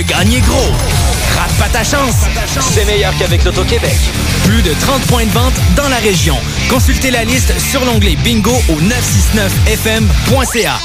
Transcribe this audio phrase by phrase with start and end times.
[0.00, 0.72] Gagner gros.
[1.36, 2.14] Rate pas ta chance.
[2.72, 3.94] C'est meilleur qu'avec l'Auto-Québec.
[4.44, 6.38] Plus de 30 points de vente dans la région.
[6.70, 10.78] Consultez la liste sur l'onglet bingo au 969fm.ca.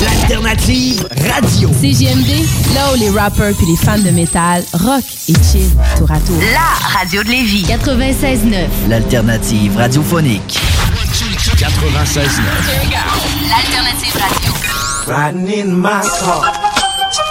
[0.00, 1.68] L'alternative radio.
[1.80, 6.20] CGMD, là où les rappers puis les fans de métal rock et chill tour à
[6.20, 6.40] tour.
[6.52, 7.64] La radio de Lévis.
[7.64, 8.68] 96.9.
[8.88, 10.60] L'alternative radiophonique.
[11.56, 12.30] 96.9.
[13.48, 14.52] L'alternative radio.
[15.08, 16.71] Riding in my car.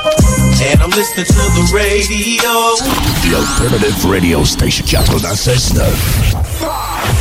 [0.03, 2.75] And I'm listening to the radio.
[3.21, 7.20] The alternative radio station 96.9.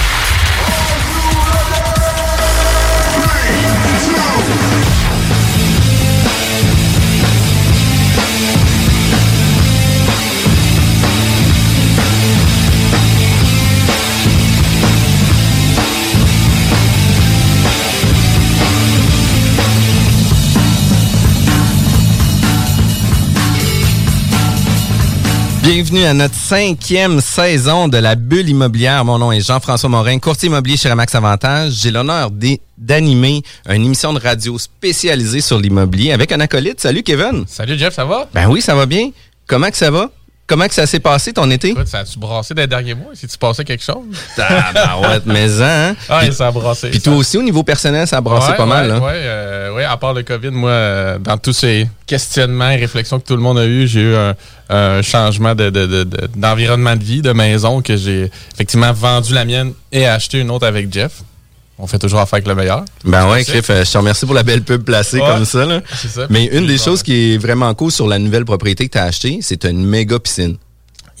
[25.61, 29.05] Bienvenue à notre cinquième saison de la bulle immobilière.
[29.05, 31.73] Mon nom est Jean-François Morin, courtier immobilier chez Remax Avantage.
[31.73, 32.31] J'ai l'honneur
[32.79, 36.81] d'animer une émission de radio spécialisée sur l'immobilier avec un acolyte.
[36.81, 37.45] Salut Kevin.
[37.47, 38.27] Salut Jeff, ça va?
[38.33, 39.11] Ben oui, ça va bien.
[39.45, 40.09] Comment que ça va?
[40.51, 41.69] Comment que ça s'est passé ton été?
[41.69, 43.11] Écoute, ça a-tu brassé des derniers mois?
[43.13, 44.03] Si tu passais quelque chose?
[44.35, 45.95] Tabarouette, mais hein?
[46.19, 46.89] Puis- ça a brassé.
[46.89, 47.05] Puis ça.
[47.05, 48.91] toi aussi, au niveau personnel, ça a brassé Ouais, pas mal.
[48.91, 53.17] Ouais, euh, ouais, à part le COVID, moi, euh, dans tous ces questionnements et réflexions
[53.21, 54.35] que tout le monde a eu, j'ai eu un,
[54.69, 59.33] un changement de- de- de- de- d'environnement de, vie, de maison, que j'ai effectivement vendu
[59.33, 61.21] la mienne et acheté une autre avec Jeff.
[61.83, 62.85] On fait toujours affaire avec le meilleur.
[63.03, 63.43] Ben ouais.
[63.43, 65.65] Cliff, euh, je te remercie pour la belle pub placée Ouais, comme ça.
[65.65, 65.81] là.
[65.99, 66.27] c'est ça.
[66.29, 69.05] Mais une des choses qui est vraiment cool sur la nouvelle propriété que tu as
[69.05, 70.57] achetée, c'est une méga piscine.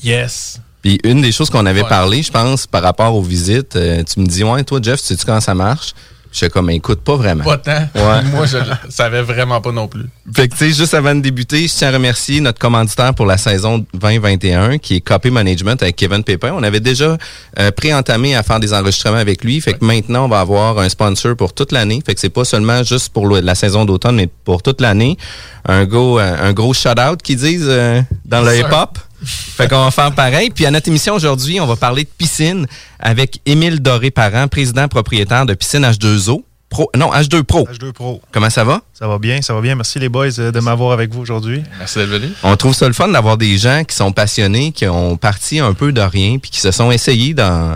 [0.03, 0.59] Yes.
[0.83, 1.89] Puis une des choses qu'on avait Ouais.
[1.89, 5.25] parlé, je pense, par rapport aux visites, euh, tu me dis, ouais, toi, Jeff, sais-tu
[5.25, 5.93] comment ça marche?
[6.31, 7.43] Je suis comme, écoute, pas vraiment.
[7.43, 7.87] Pas tant.
[7.93, 8.23] Ouais.
[8.33, 10.05] moi, je le savais vraiment pas non plus.
[10.33, 13.25] Fait que, tu sais, juste avant de débuter, je tiens à remercier notre commanditaire pour
[13.25, 16.53] la saison 2021, qui est Copy Management avec Kevin Pépin.
[16.55, 17.17] On avait déjà
[17.59, 19.59] euh, pré-entamé à faire des enregistrements avec lui.
[19.59, 22.01] Fait que maintenant, on va avoir un sponsor pour toute l'année.
[22.05, 25.17] Fait que c'est pas seulement juste pour le- la saison d'automne, mais pour toute l'année.
[25.65, 28.97] Un gros, euh, un gros shout-out qu'ils disent euh, dans le hip-hop.
[29.23, 30.49] Fait qu'on va faire pareil.
[30.49, 32.65] Puis à notre émission aujourd'hui, on va parler de piscine
[32.99, 36.43] avec Émile Doré-Parent, président propriétaire de Piscine H2O.
[36.69, 37.67] Pro, non, H2 Pro.
[37.67, 38.21] H2 Pro.
[38.31, 38.81] Comment ça va?
[38.93, 39.75] Ça va bien, ça va bien.
[39.75, 41.63] Merci les boys euh, de m'avoir avec vous aujourd'hui.
[41.77, 42.29] Merci d'être venu.
[42.43, 45.73] On trouve ça le fun d'avoir des gens qui sont passionnés, qui ont parti un
[45.73, 47.75] peu de rien, puis qui se sont essayés dans,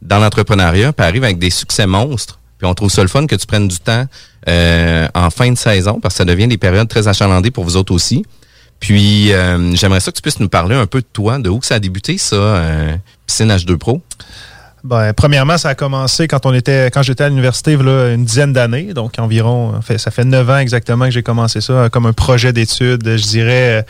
[0.00, 2.38] dans l'entrepreneuriat, puis arrivent avec des succès monstres.
[2.58, 4.06] Puis on trouve ça le fun que tu prennes du temps
[4.48, 7.76] euh, en fin de saison, parce que ça devient des périodes très achalandées pour vous
[7.76, 8.24] autres aussi.
[8.80, 11.58] Puis euh, j'aimerais ça que tu puisses nous parler un peu de toi, de où
[11.58, 12.96] que ça a débuté, ça, euh,
[13.26, 14.02] Piscine H2 Pro.
[14.86, 18.94] Ben, premièrement, ça a commencé quand on était, quand j'étais à l'université, une dizaine d'années.
[18.94, 23.02] Donc, environ, ça fait neuf ans exactement que j'ai commencé ça comme un projet d'études,
[23.04, 23.84] je dirais,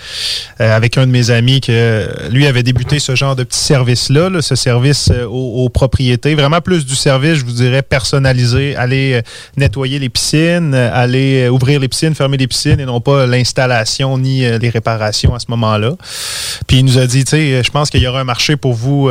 [0.58, 4.30] euh, avec un de mes amis que lui avait débuté ce genre de petit service-là,
[4.30, 6.34] là, ce service euh, aux, propriétés.
[6.34, 8.74] Vraiment plus du service, je vous dirais, personnalisé.
[8.76, 9.22] Aller euh,
[9.58, 14.48] nettoyer les piscines, aller ouvrir les piscines, fermer les piscines et non pas l'installation ni
[14.48, 15.92] les réparations à ce moment-là.
[16.66, 18.72] Puis il nous a dit, tu sais, je pense qu'il y aura un marché pour
[18.72, 19.10] vous,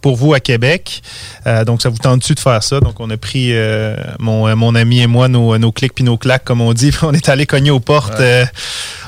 [0.00, 1.02] pour vous à Québec.
[1.46, 2.80] Euh, donc, ça vous tente-tu de faire ça?
[2.80, 6.16] Donc, on a pris euh, mon, mon ami et moi nos, nos clics puis nos
[6.16, 6.90] claques, comme on dit.
[6.90, 8.20] Puis on est allé cogner aux portes.
[8.20, 8.44] euh,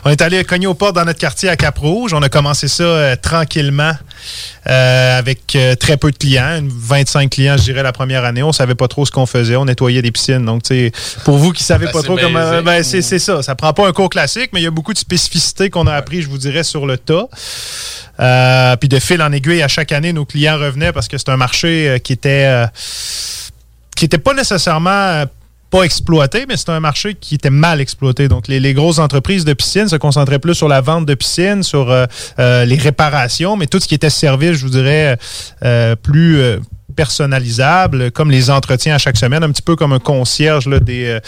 [0.04, 2.14] on est allé cogner aux portes dans notre quartier à Cap-Rouge.
[2.14, 3.92] On a commencé ça euh, tranquillement
[4.68, 8.42] euh, avec euh, très peu de clients, une 25 clients, je dirais, la première année.
[8.42, 9.56] On savait pas trop ce qu'on faisait.
[9.56, 10.44] On nettoyait des piscines.
[10.44, 10.92] Donc, tu
[11.24, 12.62] pour vous qui savez pas trop comment.
[12.62, 13.42] Ben, c'est c'est ça.
[13.42, 15.94] Ça prend pas un cours classique, mais il y a beaucoup de spécificités qu'on a
[15.94, 17.28] appris, je vous dirais, sur le tas.
[18.20, 21.30] Euh, puis de fil en aiguille, à chaque année, nos clients revenaient parce que c'est
[21.30, 22.66] un marché qui était
[23.96, 25.24] qui était pas nécessairement
[25.70, 28.28] pas exploité, mais c'était un marché qui était mal exploité.
[28.28, 31.62] Donc, les, les grosses entreprises de piscine se concentraient plus sur la vente de piscine,
[31.62, 32.06] sur euh,
[32.38, 35.16] euh, les réparations, mais tout ce qui était service, je vous dirais,
[35.64, 36.40] euh, plus
[36.96, 41.18] personnalisable, comme les entretiens à chaque semaine, un petit peu comme un concierge des,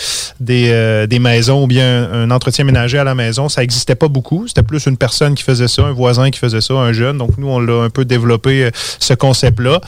[0.41, 3.49] des, maisons ou bien un, un entretien ménager à la maison.
[3.49, 4.49] Ça n'existait pas beaucoup.
[4.49, 7.17] C'était plus une personne qui faisait ça, un voisin qui faisait ça, un jeune.
[7.17, 9.81] Donc, nous, on l'a un peu développé, ce concept-là.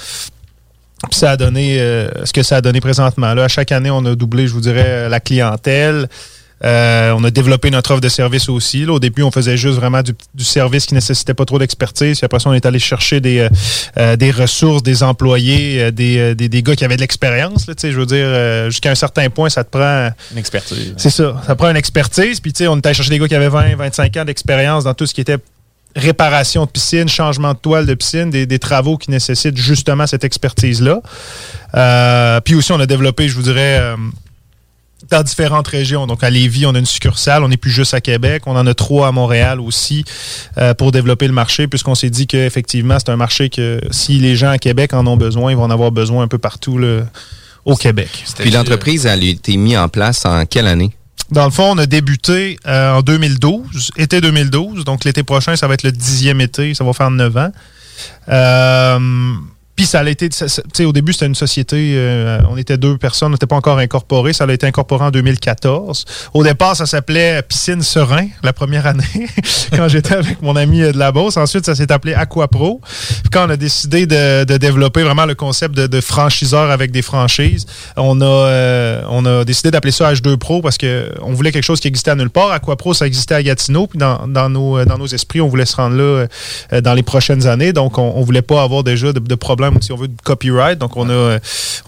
[1.11, 3.35] Puis ça a donné euh, ce que ça a donné présentement.
[3.35, 6.08] Là, à chaque année, on a doublé, je vous dirais, la clientèle.
[6.64, 8.87] Euh, on a développé notre offre de service aussi.
[8.87, 12.19] Là, au début, on faisait juste vraiment du, du service qui nécessitait pas trop d'expertise.
[12.19, 13.49] Puis après ça, on est allé chercher des,
[13.99, 17.67] euh, des ressources, des employés, des, des, des gars qui avaient de l'expérience.
[17.67, 20.11] Je veux dire, jusqu'à un certain point, ça te prend...
[20.32, 20.94] Une expertise.
[20.97, 21.43] C'est ça.
[21.47, 22.40] Ça prend une expertise.
[22.40, 25.06] Puis, on est allé chercher des gars qui avaient 20, 25 ans d'expérience dans tout
[25.06, 25.38] ce qui était
[25.96, 30.25] réparation de piscine, changement de toile de piscine, des, des travaux qui nécessitent justement cette
[30.25, 31.00] expertise-là.
[31.75, 33.96] Euh, puis aussi, on a développé, je vous dirais, euh,
[35.11, 36.06] dans différentes régions.
[36.06, 37.44] Donc, à Lévis, on a une succursale.
[37.44, 38.43] On n'est plus juste à Québec.
[38.46, 40.05] On en a trois à Montréal aussi
[40.58, 44.37] euh, pour développer le marché, puisqu'on s'est dit qu'effectivement, c'est un marché que si les
[44.37, 47.02] gens à Québec en ont besoin, ils vont en avoir besoin un peu partout là,
[47.64, 48.25] au Québec.
[48.38, 50.90] Puis l'entreprise, elle a été mise en place en quelle année?
[51.31, 54.84] Dans le fond, on a débuté euh, en 2012, été 2012.
[54.84, 56.75] Donc, l'été prochain, ça va être le dixième été.
[56.75, 57.50] Ça va faire neuf ans.
[58.28, 59.34] Euh,
[59.76, 62.97] puis ça a été, tu sais, au début, c'était une société, euh, on était deux
[62.97, 64.32] personnes, on n'était pas encore incorporé.
[64.32, 66.05] Ça a été incorporé en 2014.
[66.32, 69.03] Au départ, ça s'appelait Piscine Serein, la première année,
[69.76, 71.37] quand j'étais avec mon ami euh, de la Beauce.
[71.37, 72.81] Ensuite, ça s'est appelé Aquapro.
[72.85, 76.93] Puis quand on a décidé de, de développer vraiment le concept de, de franchiseur avec
[76.93, 77.67] des franchises,
[77.97, 81.65] on a, euh, on a décidé d'appeler ça H2 Pro parce que on voulait quelque
[81.65, 82.53] chose qui existait à nulle part.
[82.53, 83.88] Aquapro, ça existait à Gatineau.
[83.88, 86.26] Puis dans, dans nos, euh, dans nos esprits, on voulait se rendre là
[86.73, 87.73] euh, dans les prochaines années.
[87.73, 90.78] Donc, on, on voulait pas avoir déjà de, de problème, si on veut, de copyright.
[90.78, 91.38] Donc, on a, euh,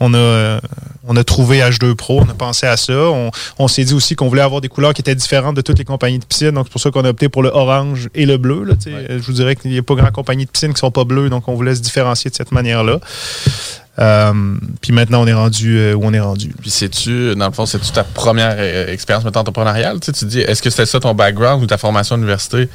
[0.00, 0.61] on a, euh,
[1.06, 2.20] on a trouvé H2 Pro.
[2.20, 2.93] On a pensé à ça.
[2.93, 5.78] On, on s'est dit aussi qu'on voulait avoir des couleurs qui étaient différentes de toutes
[5.78, 6.50] les compagnies de piscine.
[6.52, 8.64] Donc, c'est pour ça qu'on a opté pour le orange et le bleu.
[8.64, 8.90] Là, sais.
[9.08, 11.28] Je vous dirais qu'il n'y a pas grand compagnie de piscine qui sont pas bleues.
[11.31, 13.00] Donc, on voulait se différencier de cette manière-là.
[13.99, 16.52] Euh, puis maintenant, on est rendu euh, où on est rendu.
[16.61, 20.00] Puis c'est-tu, dans le fond, c'est-tu ta première euh, expérience entrepreneuriale?
[20.00, 22.69] Tu, sais, tu dis, est-ce que c'était ça ton background ou ta formation à l'université?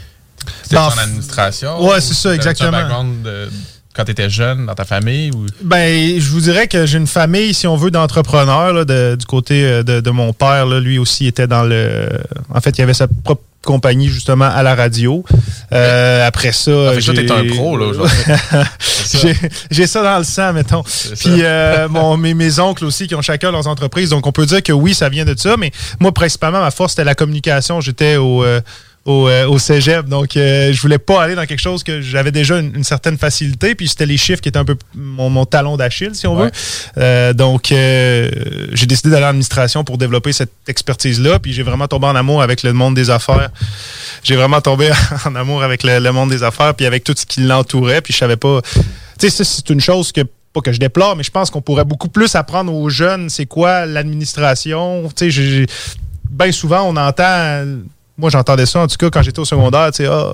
[0.64, 1.88] C'était en administration?
[1.88, 2.70] ouais, c'est ça, exactement.
[2.70, 3.50] un background de-
[3.96, 5.32] quand tu étais jeune, dans ta famille?
[5.32, 5.46] Ou...
[5.64, 9.26] Ben, je vous dirais que j'ai une famille, si on veut, d'entrepreneurs là, de- du
[9.26, 10.66] côté euh, de, de mon père.
[10.66, 12.08] Là, lui aussi était dans le.
[12.54, 15.24] En fait, il avait sa propre compagnie justement à la radio.
[15.72, 18.18] Euh, après ça, Ah, j'ai- t'es un pro, là, aujourd'hui.
[19.72, 20.84] J'ai ça dans le sang, mettons.
[20.84, 24.10] Puis euh, mon, mes, mes oncles aussi qui ont chacun leurs entreprises.
[24.10, 25.58] Donc on peut dire que oui, ça vient de ça.
[25.58, 27.82] Mais moi, principalement, ma force c'était la communication.
[27.82, 28.62] J'étais au euh,
[29.06, 30.06] au, euh, au cégep.
[30.08, 33.18] Donc, euh, je voulais pas aller dans quelque chose que j'avais déjà une, une certaine
[33.18, 33.74] facilité.
[33.74, 36.52] Puis, c'était les chiffres qui étaient un peu mon, mon talon d'Achille, si on veut.
[36.98, 38.30] Euh, donc, euh,
[38.74, 41.40] j'ai décidé d'aller en administration pour développer cette expertise-là.
[41.40, 43.50] Puis, j'ai vraiment tombé en amour avec le monde des affaires.
[44.24, 44.92] J'ai vraiment tombé
[45.26, 48.02] en amour avec le, le monde des affaires, puis avec tout ce qui l'entourait.
[48.02, 48.62] Puis, je savais pas.
[49.20, 50.22] Tu sais, ça, c'est une chose que
[50.54, 53.46] pas que je déplore, mais je pense qu'on pourrait beaucoup plus apprendre aux jeunes c'est
[53.46, 55.08] quoi l'administration.
[55.16, 55.66] Tu sais,
[56.30, 57.64] bien souvent, on entend.
[58.18, 60.32] Moi, j'entendais ça, en tout cas, quand j'étais au secondaire, tu sais, ah,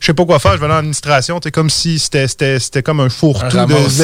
[0.00, 2.82] je sais pas quoi faire, je vais aller en administration, tu sais, comme si c'était-
[2.82, 3.56] comme un fourre-tout.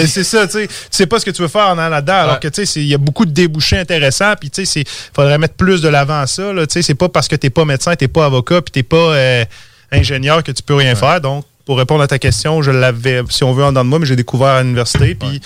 [0.07, 2.13] C'est ça, tu sais, tu sais pas ce que tu veux faire en allant là-dedans,
[2.15, 4.87] alors que, tu sais, il y a beaucoup de débouchés intéressants, puis, tu sais, il
[5.15, 7.65] faudrait mettre plus de l'avant à ça, tu sais, c'est pas parce que t'es pas
[7.65, 9.45] médecin, t'es pas avocat, puis t'es pas euh,
[9.91, 13.43] ingénieur que tu peux rien faire, donc, pour répondre à ta question, je l'avais, si
[13.43, 15.41] on veut, en dedans de moi, mais j'ai découvert à l'université, puis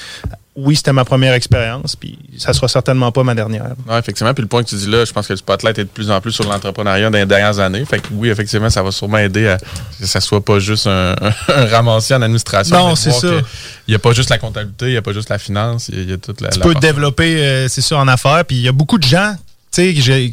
[0.60, 3.74] oui, c'était ma première expérience, puis ça sera certainement pas ma dernière.
[3.88, 4.34] Oui, effectivement.
[4.34, 6.10] Puis le point que tu dis là, je pense que le spotlight est de plus
[6.10, 7.84] en plus sur l'entrepreneuriat dans les dernières années.
[7.84, 11.14] Fait que oui, effectivement, ça va sûrement aider à que ça soit pas juste un,
[11.48, 12.76] un ramassis en administration.
[12.76, 13.28] Non, c'est ça.
[13.86, 15.94] Il n'y a pas juste la comptabilité, il n'y a pas juste la finance, il
[15.94, 16.48] y a, il y a toute la.
[16.48, 18.44] tu la peux te développer, euh, c'est ça, en affaires.
[18.44, 19.34] Puis il y a beaucoup de gens,
[19.72, 20.30] tu sais,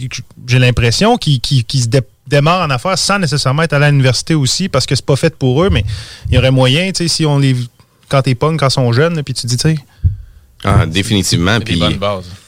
[0.48, 4.34] j'ai l'impression, qui, qui, qui se dé- démarrent en affaires sans nécessairement être à l'université
[4.34, 5.86] aussi, parce que c'est pas fait pour eux, mais
[6.29, 7.55] il y aurait moyen, tu sais, si on les.
[8.08, 9.75] Quand t'es pognes, quand ils sont jeunes, puis tu dis, tu sais.
[10.65, 11.60] Ah, définitivement.
[11.60, 11.81] Puis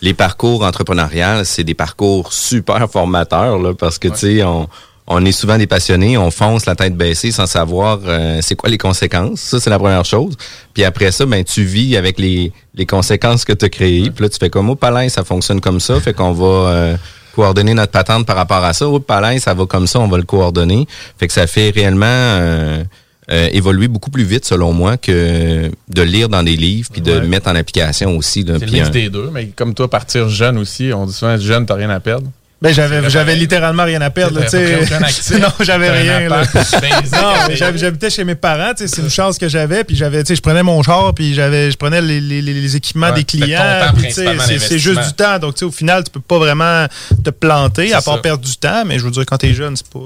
[0.01, 4.67] les parcours entrepreneuriales, c'est des parcours super formateurs là, parce que tu sais, on,
[5.07, 8.69] on est souvent des passionnés, on fonce la tête baissée sans savoir euh, c'est quoi
[8.69, 9.39] les conséquences.
[9.39, 10.36] Ça, c'est la première chose.
[10.74, 14.09] Puis après ça, ben tu vis avec les, les conséquences que tu as créées.
[14.12, 16.00] Puis là, tu fais comme au palais, ça fonctionne comme ça.
[16.01, 16.97] Fait qu'on va euh,
[17.36, 18.88] coordonner notre patente par rapport à ça.
[18.88, 20.86] Au palais, ça va comme ça, on va le coordonner.
[21.17, 22.83] Fait que ça fait réellement euh,
[23.29, 27.12] euh, évoluer beaucoup plus vite, selon moi, que de lire dans des livres puis de
[27.12, 27.27] Ouais.
[27.27, 28.46] mettre en application aussi.
[28.48, 31.38] C'est le mix euh, des deux, mais comme toi, partir jeune aussi, on dit souvent
[31.38, 32.29] jeune, t'as rien à perdre.
[32.60, 34.80] Ben, j'avais, j'avais littéralement rien à perdre, là, tu sais.
[34.82, 35.30] Aucun actif.
[35.40, 36.42] non, j'avais rien, là.
[36.46, 40.24] tu Non, j'habitais chez mes parents, tu sais, c'est une chance que j'avais, puis j'avais,
[40.24, 43.14] tu sais, je prenais mon char, puis j'avais, je prenais les, les- les équipements Ouais,
[43.14, 46.40] des clients, tu c'est, c'est juste du temps, donc tu au final, tu peux pas
[46.40, 46.88] vraiment
[47.24, 48.22] te planter, à part ça.
[48.22, 50.00] perdre du temps, mais je veux dire, quand t'es jeune, c'est pas,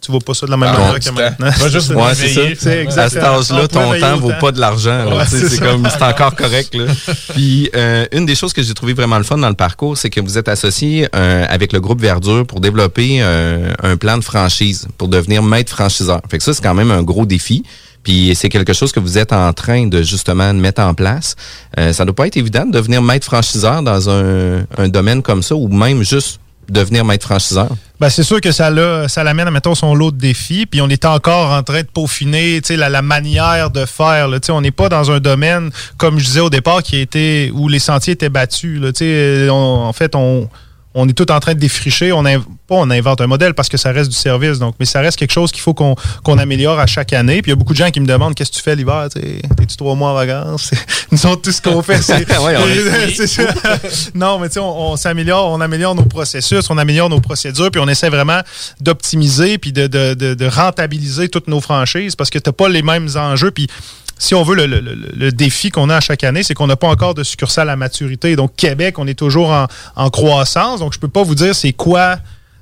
[0.00, 1.50] tu vois pas ça de la même Ah, manière que maintenant.
[1.50, 3.02] Va juste Ouais, c'est ça.
[3.02, 5.04] À cet âge-là, On ton temps vaut au pas de l'argent.
[5.28, 6.74] Tu c'est comme encore correct.
[6.74, 6.84] Là.
[7.34, 10.10] Puis euh, une des choses que j'ai trouvé vraiment le fun dans le parcours, c'est
[10.10, 14.24] que vous êtes associé euh, avec le groupe Verdure pour développer euh, un plan de
[14.24, 16.20] franchise pour devenir maître franchiseur.
[16.30, 17.62] Fait que ça, c'est quand même un gros défi.
[18.02, 21.36] Puis c'est quelque chose que vous êtes en train de justement de mettre en place.
[21.78, 25.54] Euh, ça doit pas être évident de devenir maître franchiseur dans un, domaine comme ça
[25.54, 27.68] ou même juste devenir maître franchiseur.
[27.98, 30.66] Ben, c'est sûr que ça, l'a- ça l'amène à, mettons, son lot de défis.
[30.66, 34.28] Puis on est encore en train de peaufiner la, la manière de faire.
[34.50, 37.78] On n'est pas dans un domaine, comme je disais au départ, qui était où les
[37.78, 38.80] sentiers étaient battus.
[39.50, 40.48] En fait, on,
[40.94, 42.12] on est tout en train de défricher.
[42.12, 44.58] On pas on invente un modèle parce que ça reste du service.
[44.58, 47.40] Donc, mais ça reste quelque chose qu'il faut qu'on qu'on améliore à chaque année.
[47.42, 49.08] Puis il y a beaucoup de gens qui me demandent qu'est-ce que tu fais l'hiver.
[49.14, 50.70] tu sais, T'es-tu trois mois en vacances?
[51.12, 52.24] Nous autres, tout ce qu'on fait, c'est.
[54.14, 57.70] Non, mais tu sais, on, on s'améliore, on améliore nos processus, on améliore nos procédures,
[57.70, 58.40] puis on essaie vraiment
[58.80, 62.68] d'optimiser puis de, de- de- de rentabiliser toutes nos franchises parce que tu n'as pas
[62.68, 63.50] les mêmes enjeux.
[63.50, 63.66] Puis
[64.18, 66.88] si on veut, le, le- défi qu'on a à chaque année, c'est qu'on n'a pas
[66.88, 68.34] encore de succursale à maturité.
[68.36, 70.80] Donc, Québec, on est toujours en, en croissance.
[70.80, 72.18] Donc, je peux pas vous dire c'est quoi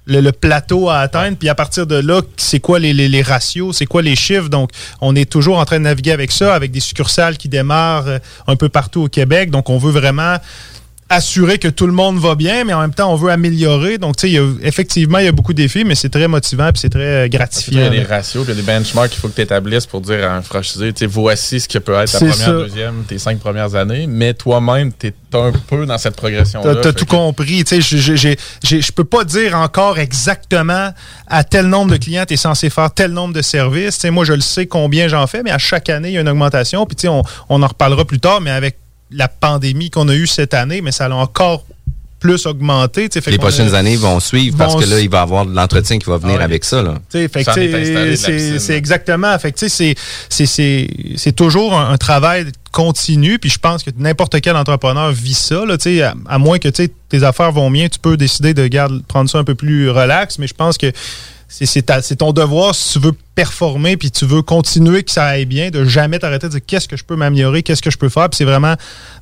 [0.06, 1.36] le, le plateau à atteindre.
[1.36, 4.48] Puis à partir de là, c'est quoi les, les- les ratios, c'est quoi les chiffres.
[4.48, 4.70] Donc,
[5.00, 8.18] on est toujours en train de naviguer avec ça, avec des succursales qui démarrent euh,
[8.46, 9.50] un peu partout au Québec.
[9.50, 10.36] Donc, on veut vraiment
[11.08, 13.96] assurer que tout le monde va bien, mais en même temps, on veut améliorer.
[13.98, 16.80] Donc, tu sais, effectivement, il y a beaucoup de défis, mais c'est très motivant puis
[16.80, 17.86] c'est très euh, Il y gratifiant.
[17.86, 20.24] a des ratios, il y a des benchmarks qu'il faut que tu établisses pour dire
[20.28, 22.52] à un franchisé, tu sais, voici ce que peut être ta première, ça.
[22.52, 26.76] deuxième, tes cinq premières années, mais toi-même, tu es un peu dans cette progression-là.
[26.76, 27.62] T'as Fait tout que- compris.
[27.64, 30.92] Tu sais, Je peux pas dire encore exactement
[31.28, 33.94] à tel nombre de clients tu es censé faire tel nombre de services.
[33.96, 36.18] Tu sais, moi, je le sais combien j'en fais, mais à chaque année, il y
[36.18, 36.84] a une augmentation.
[36.86, 38.78] Puis tu sais, on, on en reparlera plus tard, mais avec
[39.10, 41.64] la pandémie qu'on a eue cette année, mais ça a encore
[42.18, 43.08] plus augmenté.
[43.08, 45.18] tu sais, fait Les a- prochaines années vont suivre parce vont que là, il va
[45.18, 46.82] y avoir de l'entretien qui va venir Ah avec ça.
[46.82, 46.94] La
[48.56, 49.36] c'est exactement.
[49.40, 53.38] C'est- c'est- c'est c'est toujours un, un travail continu.
[53.38, 55.64] Puis je pense que n'importe quel entrepreneur vit ça.
[55.66, 58.16] Là, tu sais, à, à moins que tu sais, tes affaires vont bien, tu peux
[58.16, 60.38] décider de garde, prendre ça un peu plus relax.
[60.38, 60.90] Mais je pense que
[61.48, 65.70] c'est- ton devoir si tu veux performer puis tu veux continuer que ça aille bien,
[65.70, 68.28] de jamais t'arrêter de dire qu'est-ce que je peux m'améliorer, qu'est-ce que je peux faire?
[68.30, 68.74] Puis c'est vraiment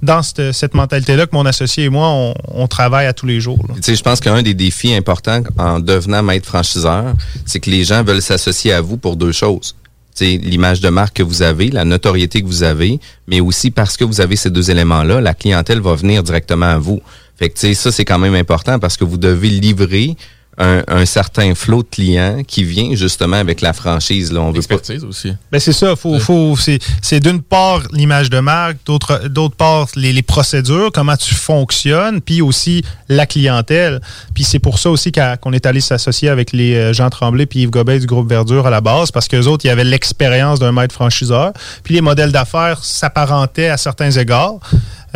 [0.02, 3.58] dans cette, cette mentalité-là que mon associé et moi, on, travaille à tous les jours.
[3.76, 7.14] Tu sais, je pense qu'un des défis importants en devenant maître franchiseur,
[7.44, 9.76] c'est que les gens veulent s'associer à vous pour deux choses.
[10.20, 14.04] L'image de marque que vous avez, la notoriété que vous avez, mais aussi parce que
[14.04, 17.02] vous avez ces deux éléments-là, la clientèle va venir directement à vous.
[17.36, 20.16] Fait que, ça, c'est quand même important parce que vous devez livrer
[20.58, 24.32] un, un certain flot de clients qui vient justement avec la franchise.
[24.32, 24.40] Là.
[24.40, 24.76] On veut pas...
[24.76, 25.32] Expertise aussi.
[25.50, 29.88] Ben c'est ça, faut, faut, c'est, c'est d'une part l'image de marque, d'autre, d'autre part
[29.96, 34.00] les, les procédures, comment tu fonctionnes, puis aussi la clientèle.
[34.34, 37.46] Puis c'est pour ça aussi qu'a- qu'on est allé s'associer avec les euh, Jean Tremblay
[37.46, 40.58] puis Yves Gobet du groupe Verdure à la base, parce qu'eux autres, ils avaient l'expérience
[40.60, 41.52] d'un maître franchiseur.
[41.82, 44.58] Puis les modèles d'affaires s'apparentaient à certains égards.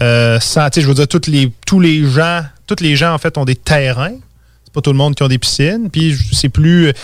[0.01, 3.13] Euh, sans, tu sais, je veux dire, toutes les, tous les gens, tous les gens,
[3.13, 4.15] en fait, ont des terrains.
[4.83, 5.91] Tout le monde qui a des piscines.
[5.91, 6.95] Puis c'est plus,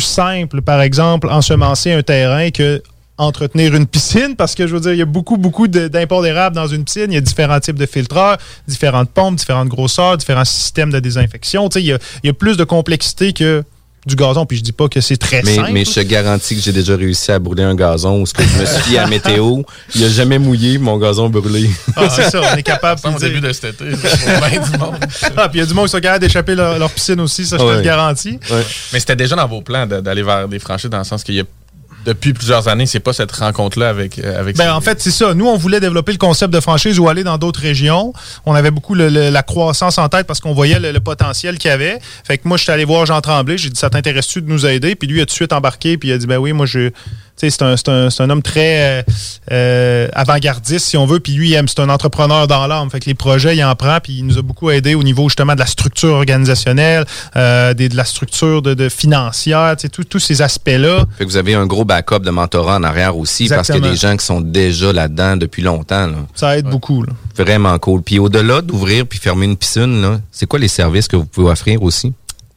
[0.00, 2.82] simple, par exemple, ensemencer un terrain que
[3.16, 6.56] entretenir une piscine parce que je veux dire, il y a beaucoup, beaucoup d'imports d'érable
[6.56, 7.06] dans une piscine.
[7.10, 11.68] Il y a différents types de filtreurs, différentes pompes, différentes grosseurs, différents systèmes de désinfection.
[11.68, 13.64] Tu il y a plus de complexité que
[14.06, 14.46] du gazon.
[14.46, 15.70] Puis je dis pas que c'est très Mais, simple.
[15.72, 18.42] mais je te garantis que j'ai déjà réussi à brûler un gazon où ce que
[18.42, 19.62] je me suis fié à météo.
[19.94, 21.70] Il a jamais mouillé, mon gazon brûlé.
[21.96, 23.20] Ah, c'est ça, on est capable de au dire.
[23.28, 24.96] début de cet été, du monde.
[25.36, 27.44] Ah, puis il y a du monde qui sont capables d'échapper leur, leur piscine aussi,
[27.46, 28.38] ça je te le garantis.
[28.92, 31.40] Mais c'était déjà dans vos plans d'aller vers des franchises dans le sens qu'il y
[31.40, 31.44] a
[32.04, 35.10] depuis plusieurs années, c'est pas cette rencontre-là avec, euh, avec Ben, ces- en fait, c'est
[35.10, 35.34] ça.
[35.34, 38.12] Nous, on voulait développer le concept de franchise ou aller dans d'autres régions.
[38.46, 41.58] On avait beaucoup le- le- la croissance en tête parce qu'on voyait le, le potentiel
[41.58, 41.98] qu'il y avait.
[42.24, 43.56] Fait que moi, je suis allé voir Jean Tremblay.
[43.58, 44.94] J'ai dit, ça t'intéresse-tu de nous aider?
[44.94, 45.96] Puis lui, il a tout de suite embarqué.
[45.98, 46.90] Puis il a dit, ben oui, moi, je,
[47.36, 47.62] C'est
[48.20, 49.02] un, homme très euh,
[49.50, 51.20] euh, avant-gardiste, si on veut.
[51.20, 52.88] Puis lui, c'est un entrepreneur dans l'âme.
[52.90, 53.98] Fait que les projets, il en prend.
[54.02, 57.04] Puis il nous a beaucoup aidé au niveau justement de la structure organisationnelle,
[57.36, 59.74] euh, des- de la structure de, de financière,
[60.08, 61.04] tous ces aspects-là.
[61.18, 63.78] Fait que vous avez un gros backup de mentorat en arrière aussi parce qu'il y
[63.78, 66.06] a des gens qui sont déjà là-dedans depuis longtemps.
[66.06, 66.16] là.
[66.34, 67.02] Ça aide beaucoup.
[67.02, 67.12] là.
[67.36, 68.02] Vraiment cool.
[68.02, 71.82] Puis au-delà d'ouvrir puis fermer une piscine, c'est quoi les services que vous pouvez offrir
[71.82, 72.12] aussi?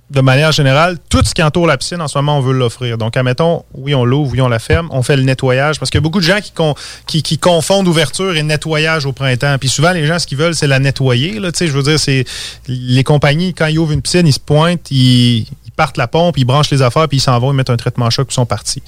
[0.09, 2.97] De manière générale, tout ce qui entoure la piscine, en ce moment, on veut l'offrir.
[2.97, 5.79] Donc, admettons, oui, on l'ouvre, oui, on la ferme, on fait le nettoyage.
[5.79, 9.05] Parce qu'il y a beaucoup de gens qui, con- qui, qui confondent ouverture et nettoyage
[9.05, 9.57] au printemps.
[9.59, 11.39] Puis souvent, les gens, ce qu'ils veulent, c'est la nettoyer.
[11.39, 12.23] Là, je veux dire, c'est
[12.67, 16.37] les compagnies, quand ils ouvrent une piscine, ils se pointent, ils, ils partent la pompe,
[16.37, 18.35] ils branchent les affaires, puis ils s'en vont, ils mettent un traitement choc, puis ils
[18.35, 18.81] sont partis.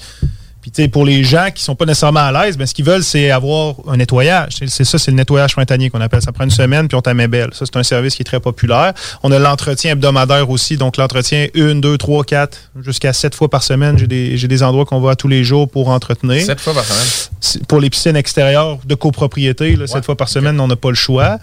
[0.60, 2.84] Puis, tu sais, pour les gens qui sont pas nécessairement à l'aise, ben, ce qu'ils
[2.84, 4.56] veulent, c'est avoir un nettoyage.
[4.66, 6.20] C'est- ça, c'est le nettoyage printanier qu'on appelle.
[6.20, 7.48] Ça prend une semaine, puis on t'a met belle.
[7.52, 8.92] Ça, c'est un service qui est très populaire.
[9.22, 10.76] On a l'entretien hebdomadaire aussi.
[10.76, 13.96] Donc, l'entretien une, deux, trois, quatre, jusqu'à sept fois par semaine.
[13.98, 16.44] J'ai des, j'ai des endroits qu'on va à tous les jours pour entretenir.
[16.44, 17.62] Sept fois par semaine?
[17.66, 20.94] Pour les piscines extérieures de copropriété, là, sept fois par semaine, on n'a pas le
[20.94, 21.38] choix.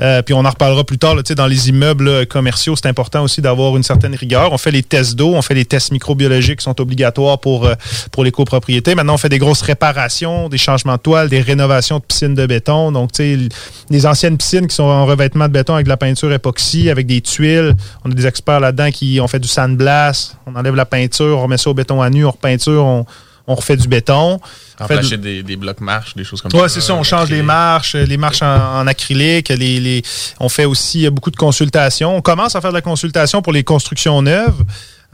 [0.00, 1.14] Euh, puis on en reparlera plus tard.
[1.14, 4.52] là, tu sais, dans les immeubles commerciaux, c'est important aussi d'avoir une certaine rigueur.
[4.52, 7.74] On fait les tests d'eau, on fait les tests microbiologiques qui sont obligatoires pour, euh,
[8.12, 8.57] pour les copropriétés.
[8.94, 12.46] Maintenant, on fait des grosses réparations, des changements de toile, des rénovations de piscines de
[12.46, 12.92] béton.
[12.92, 13.48] Donc, tu sais,
[13.90, 17.06] les anciennes piscines qui sont en revêtement de béton avec de la peinture époxy, avec
[17.06, 17.74] des tuiles.
[18.04, 20.36] On a des experts là-dedans qui ont fait du sandblast.
[20.46, 23.06] On enlève la peinture, on remet ça au béton à nu, on repeinture, on,
[23.46, 24.40] on refait du béton.
[24.80, 26.56] On fait des, des blocs marches, des choses comme ça.
[26.64, 26.94] oui, c'est ça.
[26.94, 29.48] On change les marches, euh, les marches en, en acrylique.
[29.48, 30.02] Les, les-
[30.38, 32.14] on fait aussi euh, beaucoup de consultations.
[32.16, 34.62] On commence à faire de la consultation pour les constructions neuves.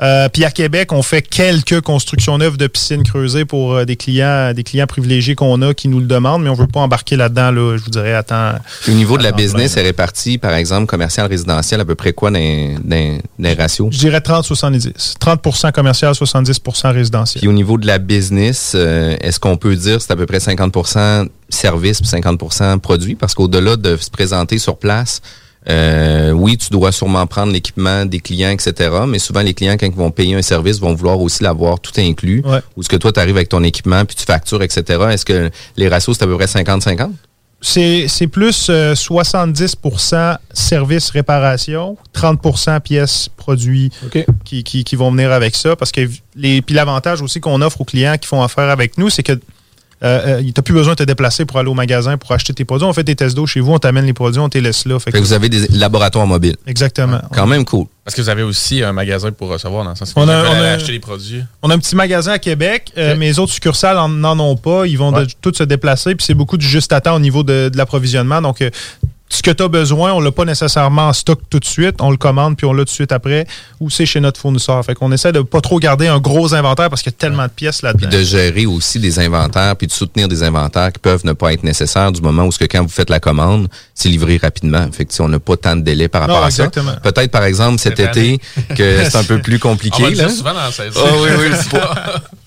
[0.03, 3.95] Euh, puis à Québec, on fait quelques constructions neuves de piscines creusées pour euh, des
[3.95, 7.15] clients, des clients privilégiés qu'on a qui nous le demandent, mais on veut pas embarquer
[7.15, 7.53] là-dedans.
[7.53, 8.55] Là, je vous dirais, attends.
[8.89, 12.13] Au niveau de la business, plein, est réparti, par exemple, commercial, résidentiel, à peu près
[12.13, 13.89] quoi dans, dans, dans les ratios?
[13.93, 15.15] Je dirais 30-70.
[15.17, 17.41] 30% commercial, 70% résidentiel.
[17.41, 20.27] Puis au niveau de la business, euh, est-ce qu'on peut dire que c'est à peu
[20.27, 23.15] près 50% service puis 50% produit?
[23.15, 25.21] Parce qu'au-delà de se présenter sur place,
[25.71, 28.91] euh, oui, tu dois sûrement prendre l'équipement des clients, etc.
[29.09, 31.93] Mais souvent, les clients, quand ils vont payer un service, vont vouloir aussi l'avoir tout
[31.99, 32.43] inclus.
[32.45, 32.61] Ouais.
[32.77, 34.83] Ou est-ce que toi, tu arrives avec ton équipement, puis tu factures, etc.
[35.11, 37.11] Est-ce que les ratios, c'est à peu près 50-50?
[37.67, 43.91] C'est c'est plus euh, 70% service réparation, 30% pièces produits
[44.45, 45.75] qui, qui, qui vont venir avec ça.
[45.75, 46.03] Parce que
[46.37, 49.41] les puis l'avantage aussi qu'on offre aux clients qui font affaire avec nous, c'est que
[50.03, 52.53] euh, euh, tu n'as plus besoin de te déplacer pour aller au magasin pour acheter
[52.53, 52.87] tes produits.
[52.87, 54.85] On fait des tests d'eau chez vous, on t'amène les produits, on te les laisse
[54.87, 54.99] là.
[54.99, 56.57] Fait Fait que vous avez des laboratoires mobiles.
[56.67, 57.21] Exactement.
[57.33, 57.87] Quand même cool.
[58.05, 60.31] Parce que vous avez aussi un magasin pour recevoir dans le sens que On vous
[60.31, 61.43] a- veulent on a- acheter les produits.
[61.63, 64.57] On a un petit magasin à Québec, euh, mais les autres succursales en- n'en ont
[64.57, 64.87] pas.
[64.87, 67.43] Ils vont de- tous se déplacer, puis c'est beaucoup de juste à temps au niveau
[67.43, 68.43] de, de l'approvisionnement.
[68.43, 68.69] Donc, euh,
[69.31, 71.97] ce que tu as besoin, on l'a pas nécessairement en stock tout de suite.
[72.01, 73.47] On le commande, puis on l'a tout de suite après,
[73.81, 74.85] ou c'est chez notre fournisseur.
[74.85, 77.45] Fait qu'on essaie de pas trop garder un gros inventaire parce qu'il y a tellement
[77.45, 78.09] de pièces là-dedans.
[78.09, 81.53] Puis de gérer aussi des inventaires, puis de soutenir des inventaires qui peuvent ne pas
[81.53, 84.87] être nécessaires du moment où ce que quand vous faites la commande, c'est livré rapidement.
[84.93, 86.67] Fait que on n'a pas tant de délai par rapport Non, à ça.
[86.67, 86.93] exactement.
[87.03, 88.39] Peut-être par exemple cet été
[88.77, 90.03] que c'est un peu plus On compliqué.
[90.03, 90.33] va le dire là.
[90.35, 91.01] souvent dans la saison.
[91.23, 91.81] Oui, oui.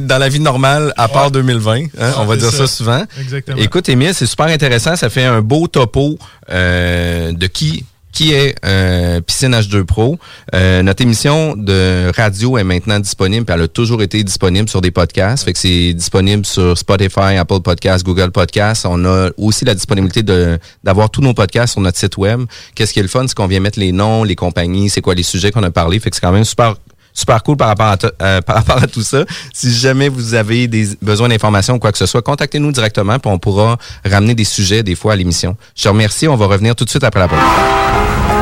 [0.00, 2.66] dans la vie normale, à part 2020, hein, on va dire ça, ça.
[2.66, 3.04] souvent.
[3.18, 3.58] Exactement.
[3.58, 4.96] Écoute, Émile, c'est super intéressant.
[4.96, 6.18] Ça fait un beau topo
[6.50, 10.18] euh, de qui qui est euh, Piscine H2 Pro.
[10.54, 14.80] Euh, notre émission de radio est maintenant disponible, puis elle a toujours été disponible sur
[14.80, 15.44] des podcasts.
[15.44, 18.84] Fait que c'est disponible sur Spotify, Apple Podcasts, Google Podcasts.
[18.86, 22.42] On a aussi la disponibilité de d'avoir tous nos podcasts sur notre site web.
[22.74, 25.14] Qu'est-ce qui est le fun, c'est qu'on vient mettre les noms, les compagnies, c'est quoi
[25.14, 26.00] les sujets qu'on a parlé.
[26.00, 26.74] Fait que c'est quand même super
[27.20, 29.24] super cool par rapport à, to- euh, par rapport à tout ça.
[29.54, 33.30] Si jamais vous avez des besoins d'informations ou quoi que ce soit, contactez-nous directement puis
[33.30, 35.56] on pourra ramener des sujets des fois à l'émission.
[35.76, 36.26] Je te remercie.
[36.28, 37.38] On va revenir tout de suite après la pause.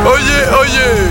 [0.06, 1.08] Oh yeah, oh yeah!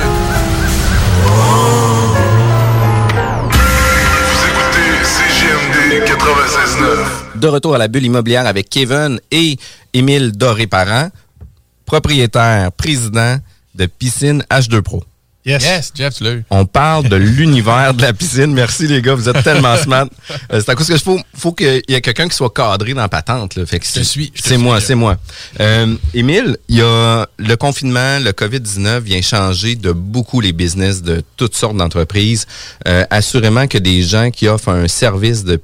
[4.31, 6.03] Vous écoutez CGMD
[7.35, 7.39] 96.9.
[7.39, 9.57] De retour à la bulle immobilière avec Kevin et
[9.93, 11.09] Émile Doré-Parent,
[11.85, 13.37] propriétaire, président
[13.75, 15.03] de Piscine H2 Pro.
[15.47, 15.63] Yes.
[15.63, 16.43] Yes, Jeff, tu l'as eu.
[16.49, 18.53] On parle de l'univers de la piscine.
[18.53, 20.07] Merci les gars, vous êtes tellement smart.
[20.51, 22.93] Euh, c'est à cause que je faut, faut qu'il y ait quelqu'un qui soit cadré
[22.93, 23.55] dans la patente.
[23.55, 23.65] Là.
[23.65, 24.87] Fait que c'est- suis, je te C'est moi, suis.
[24.87, 25.15] c'est moi.
[25.61, 31.01] Euh, Émile, il y a le confinement, le COVID-19 vient changer de beaucoup les business
[31.01, 32.45] de toutes sortes d'entreprises.
[32.87, 35.61] Euh, assurément que des gens qui offrent un service de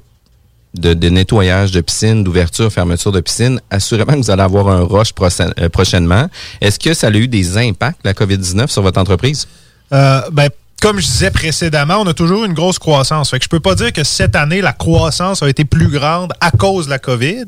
[0.75, 4.81] de, de nettoyage de piscine, d'ouverture, fermeture de piscine, assurément que vous allez avoir un
[4.81, 6.27] rush prochain- euh, prochainement.
[6.61, 9.47] Est-ce que ça a eu des impacts, la COVID-19, sur votre entreprise?
[9.91, 10.49] Euh, ben,
[10.83, 13.29] comme je disais précédemment, on a toujours une grosse croissance.
[13.29, 16.33] Fait que je peux pas dire que cette année, la croissance a été plus grande
[16.41, 17.45] à cause de la COVID.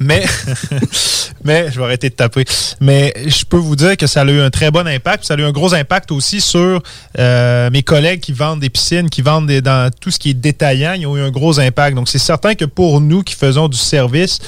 [0.00, 0.24] Mais,
[1.44, 2.44] mais je vais arrêter de taper.
[2.80, 5.24] Mais je peux vous dire que ça a eu un très bon impact.
[5.24, 6.82] Ça a eu un gros impact aussi sur
[7.20, 10.34] euh, mes collègues qui vendent des piscines, qui vendent des, dans tout ce qui est
[10.34, 10.94] détaillant.
[10.94, 11.94] Ils ont eu un gros impact.
[11.94, 14.40] Donc, c'est certain que pour nous qui faisons du service,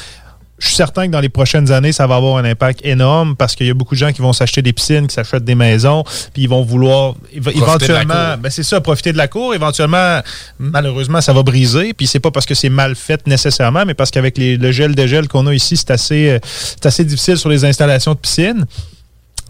[0.58, 3.54] je suis certain que dans les prochaines années, ça va avoir un impact énorme parce
[3.54, 6.02] qu'il y a beaucoup de gens qui vont s'acheter des piscines, qui s'achètent des maisons,
[6.32, 9.54] puis ils vont vouloir éventuellement, ben c'est ça, profiter de la cour.
[9.54, 10.20] Éventuellement,
[10.58, 11.94] malheureusement, ça va briser.
[11.94, 15.28] Puis c'est pas parce que c'est mal fait nécessairement, mais parce qu'avec le gel dégel
[15.28, 18.66] qu'on a ici, c'est assez, euh, c'est assez difficile sur les installations de piscine.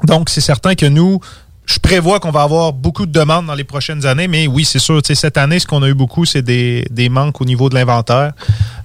[0.05, 1.21] Donc, c'est certain que nous,
[1.69, 4.79] je prévois qu'on va avoir beaucoup de demandes dans les prochaines années, mais oui, c'est
[4.79, 5.03] sûr.
[5.05, 8.33] Cette année, ce qu'on a eu beaucoup, c'est des, des, manques au niveau de l'inventaire.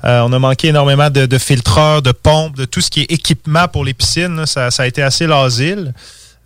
[0.03, 3.11] Euh, on a manqué énormément de, de, filtreurs, de pompes, de tout ce qui est
[3.11, 4.45] équipement pour les piscines.
[4.45, 5.93] Ça, a été assez l'asile.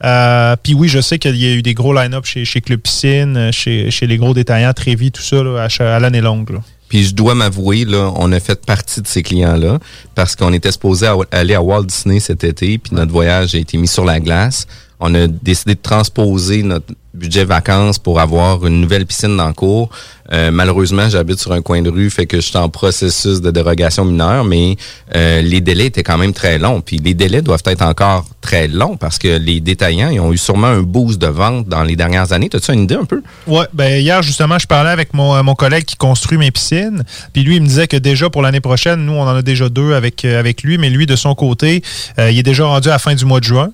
[0.03, 2.81] Euh, Puis oui, je sais qu'il y a eu des gros line-up chez, chez Club
[2.81, 6.59] Piscine, chez, chez les gros détaillants, Trévis, tout ça, là, à, à l'année longue.
[6.87, 9.79] Puis je dois m'avouer, là, on a fait partie de ces clients-là
[10.13, 13.75] parce qu'on était supposé aller à Walt Disney cet été, puis notre voyage a été
[13.77, 14.67] mis sur la glace
[14.99, 19.53] on a décidé de transposer notre budget vacances pour avoir une nouvelle piscine dans le
[19.53, 19.89] cours.
[20.31, 23.49] Euh, malheureusement, j'habite sur un coin de rue, fait que je suis en processus de
[23.49, 24.75] dérogation mineure, mais
[25.15, 26.81] euh, les délais étaient quand même très longs.
[26.81, 30.37] Puis les délais doivent être encore très longs parce que les détaillants ils ont eu
[30.37, 32.49] sûrement un boost de vente dans les dernières années.
[32.53, 33.23] As-tu une idée un peu?
[33.47, 37.03] Oui, ben hier justement, je parlais avec mon, mon collègue qui construit mes piscines.
[37.33, 39.69] Puis lui, il me disait que déjà pour l'année prochaine, nous, on en a déjà
[39.69, 41.81] deux avec, euh, avec lui, mais lui, de son côté,
[42.17, 43.71] il est déjà rendu à la fin du mois de juin.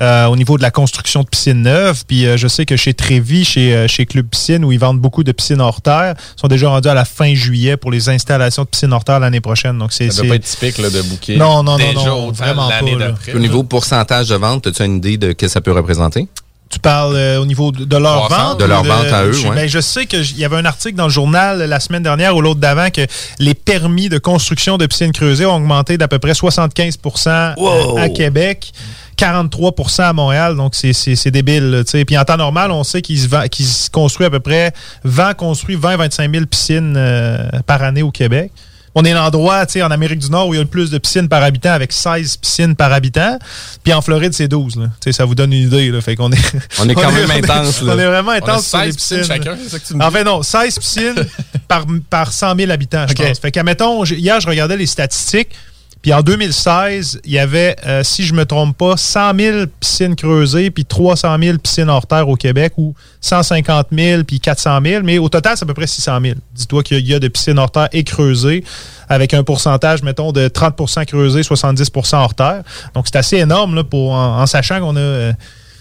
[0.00, 2.04] Euh, au niveau de la construction de piscines neuves.
[2.06, 4.98] Puis euh, je sais que chez Trévis, chez, euh, chez Club Piscine, où ils vendent
[4.98, 8.62] beaucoup de piscines hors terre, sont déjà rendus à la fin juillet pour les installations
[8.62, 9.76] de piscines hors terre l'année prochaine.
[9.76, 11.36] Donc c'est ça doit pas être typique là, de bouquet.
[11.36, 13.34] Non, non, non, non, vraiment pas.
[13.34, 16.28] Au niveau pourcentage de vente, as-tu une idée de ce que ça peut représenter?
[16.70, 18.60] Tu parles au niveau de, leur vente?
[18.60, 19.50] De leur vente à eux, oui.
[19.54, 22.40] Ben, je sais qu'il y avait un article dans le journal la semaine dernière ou
[22.40, 23.04] l'autre d'avant que
[23.40, 28.72] les permis de construction de piscines creusées ont augmenté d'à peu près 75% à Québec.
[29.20, 31.82] 43% à Montréal, donc c'est débile.
[31.84, 32.06] T'sais.
[32.06, 34.72] Puis en temps normal, on sait qu'il se, construit à peu près,
[35.04, 38.50] vent construit 20-25 000 piscines euh, par année au Québec.
[38.94, 41.28] On est l'endroit en Amérique du Nord où il y a le plus de piscines
[41.28, 43.38] par habitant avec 16 piscines par habitant.
[43.84, 44.76] Puis en Floride, c'est 12.
[44.76, 45.12] Là.
[45.12, 45.90] Ça vous donne une idée.
[45.90, 46.00] Là.
[46.00, 47.82] Fait qu'on est, on est quand même intense.
[47.82, 49.22] On est vraiment intense sur les piscines.
[49.22, 51.26] chacun, ça que tu me En fait, non, 16 piscines
[51.68, 53.38] par, par 100 000 habitants, je pense.
[53.38, 55.50] Fait qu'admettons, hier, je regardais les statistiques.
[56.02, 60.16] Puis en 2016, il y avait, euh, si je me trompe pas, 100 000 piscines
[60.16, 65.02] creusées, puis 300 000 piscines hors terre au Québec, ou 150 000, puis 400 000.
[65.04, 66.34] Mais au total, c'est à peu près 600 000.
[66.54, 68.64] Dis-toi qu'il y a de piscines hors terre et creusées,
[69.10, 72.62] avec un pourcentage, mettons, de 30% creusées, 70% hors terre.
[72.94, 75.00] Donc, c'est assez énorme là, pour, en, sachant qu'on a...
[75.00, 75.32] Euh,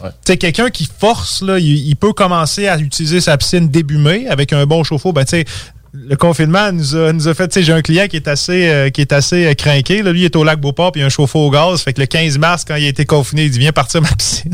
[0.01, 4.27] tu sais, quelqu'un qui force, là, il, peut commencer à utiliser sa piscine début mai
[4.29, 5.11] avec un bon chauffe-eau.
[5.11, 5.45] Ben, tu sais,
[5.91, 8.69] le confinement nous a, nous a fait, tu sais, j'ai un client qui est assez,
[8.69, 10.03] euh, qui est assez euh, craqué.
[10.03, 10.11] Là.
[10.11, 11.81] Lui, il est au lac Beauport, puis il a un chauffe-eau au gaz.
[11.81, 14.09] Fait que le 15 mars, quand il a été confiné, il dit Viens partir ma
[14.09, 14.53] piscine.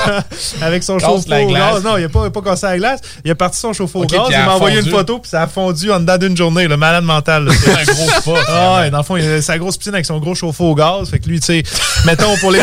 [0.60, 1.82] Avec son chauffe-eau au gaz.
[1.82, 3.00] Non, il n'a pas, pas cassé la glace.
[3.24, 4.26] Il a parti son chauffe-eau au gaz.
[4.28, 6.68] Il m'a envoyé une photo, puis ça a fondu en dedans d'une journée.
[6.68, 7.48] Le malade mental.
[7.58, 8.44] C'est un gros spot.
[8.48, 10.74] Ah, ouais, dans le fond, il a sa grosse piscine avec son gros chauffe-eau au
[10.74, 11.08] gaz.
[11.08, 11.62] Fait que lui, tu sais,
[12.04, 12.60] mettons, pour les,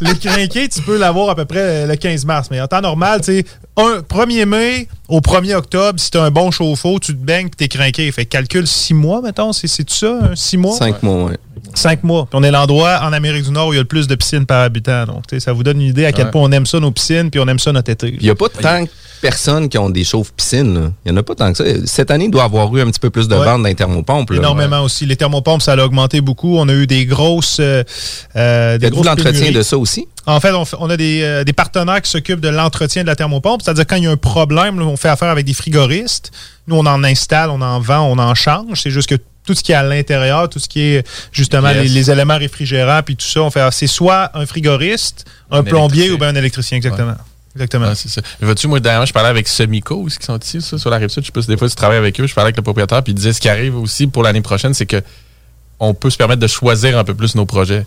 [0.00, 2.48] les crinqués, tu peux l'avoir à peu près le 15 mars.
[2.50, 3.44] Mais en temps normal, tu sais,
[3.76, 7.64] 1er mai au 1er octobre, si tu as un bon chauffe-eau, tu te baignes et
[7.64, 8.12] es craqué.
[8.12, 9.52] Fait calcule 6 mois, mettons.
[9.52, 10.76] C'est tout ça, 6 mois?
[10.76, 11.32] 5 mois, oui.
[11.74, 12.26] 5 mois.
[12.26, 14.14] Puis on est l'endroit en Amérique du Nord où il y a le plus de
[14.14, 15.06] piscines par habitant.
[15.06, 17.40] Donc, ça vous donne une idée à quel point on aime ça, nos piscines, puis
[17.40, 18.08] on aime ça, notre été.
[18.08, 18.88] Il n'y a pas de
[19.20, 20.92] personnes qui ont des chauffes piscines.
[21.04, 21.64] Il n'y en a pas tant que ça.
[21.86, 23.74] Cette année, il doit y avoir eu un petit peu plus de ventes dans les
[23.74, 24.32] thermopompes.
[24.32, 25.06] Énormément aussi.
[25.06, 26.56] Les thermopompes, ça a augmenté beaucoup.
[26.56, 27.58] On a eu des grosses.
[27.60, 27.82] Euh,
[28.36, 30.06] euh des l'entretien de ça aussi?
[30.26, 33.62] En fait, on, a euh, des, partenaires qui s'occupent de l'entretien de la thermopompe.
[33.62, 36.30] C'est-à-dire, quand il y a un problème, on fait affaire avec des frigoristes.
[36.66, 38.82] Nous, on en installe, on en vend, on en change.
[38.82, 39.16] C'est juste que
[39.48, 43.16] tout ce qui est à l'intérieur, tout ce qui est justement les, éléments réfrigérants, puis
[43.16, 43.66] tout ça, on fait.
[43.72, 47.14] C'est soit un frigoriste, un, plombier ou bien un électricien, exactement.
[47.58, 47.92] Exactement.
[47.94, 48.20] c'est ça.
[48.40, 51.08] Vois-tu, moi, dernièrement, je parlais avec Semico aussi, qui sont ici, ça, sur la rive
[51.08, 51.24] sud?
[51.24, 52.26] Je sais des fois tu travailles avec eux.
[52.26, 54.74] Je parlais avec le propriétaire, puis il disait ce qui arrive aussi pour l'année prochaine,
[54.74, 55.02] c'est que
[55.80, 57.84] on peut se permettre de choisir un peu plus nos projets.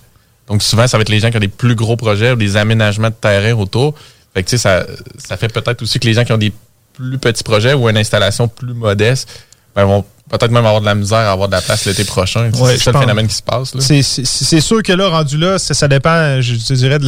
[0.48, 2.58] Donc, souvent, ça va être les gens qui ont des plus gros projets ou des
[2.58, 3.96] aménagements de terrain autour.
[4.34, 4.86] Fait que, tu sais, ça,
[5.18, 6.54] ça fait peut-être aussi que les gens qui ont des
[6.94, 10.06] plus petits projets ou une installation plus modeste ben, vont
[10.38, 12.50] peut-être même avoir de la misère à avoir de la place l'été prochain.
[12.54, 13.74] c'est ça le phénomène qui se passe.
[13.80, 17.00] C'est sûr que là, rendu là, ça, dépend, je, dirais,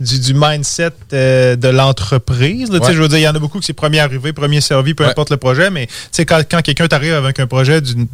[0.00, 2.70] du, mindset euh, de l'entreprise.
[2.72, 5.06] Je veux dire, il y en a beaucoup qui c'est premier arrivé, premier servi, peu
[5.06, 5.88] importe le projet, mais
[6.26, 8.06] quand, quand quelqu'un t'arrive avec un projet d'une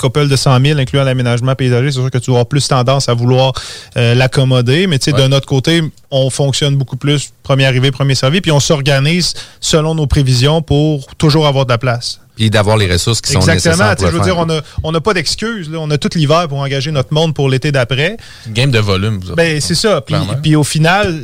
[0.00, 3.14] couple de 100 000, incluant l'aménagement paysager, c'est sûr que tu auras plus tendance à
[3.14, 3.52] vouloir
[3.96, 4.86] euh, l'accommoder.
[4.86, 5.28] Mais tu sais, Ouais.
[5.28, 9.94] d'un autre côté, on fonctionne beaucoup plus premier arrivé, premier servi, puis on s'organise selon
[9.94, 12.18] nos prévisions pour toujours avoir de la place.
[12.34, 13.72] Puis d'avoir les ressources qui sont Exactement.
[13.90, 15.70] nécessaires Tu sais, pour Je veux dire, on n'a pas d'excuses.
[15.76, 18.16] On a tout l'hiver pour engager notre monde pour l'été d'après.
[18.48, 19.34] Game de volume, vous.
[19.34, 20.00] Ben, c'est ça.
[20.42, 21.14] Puis, au final,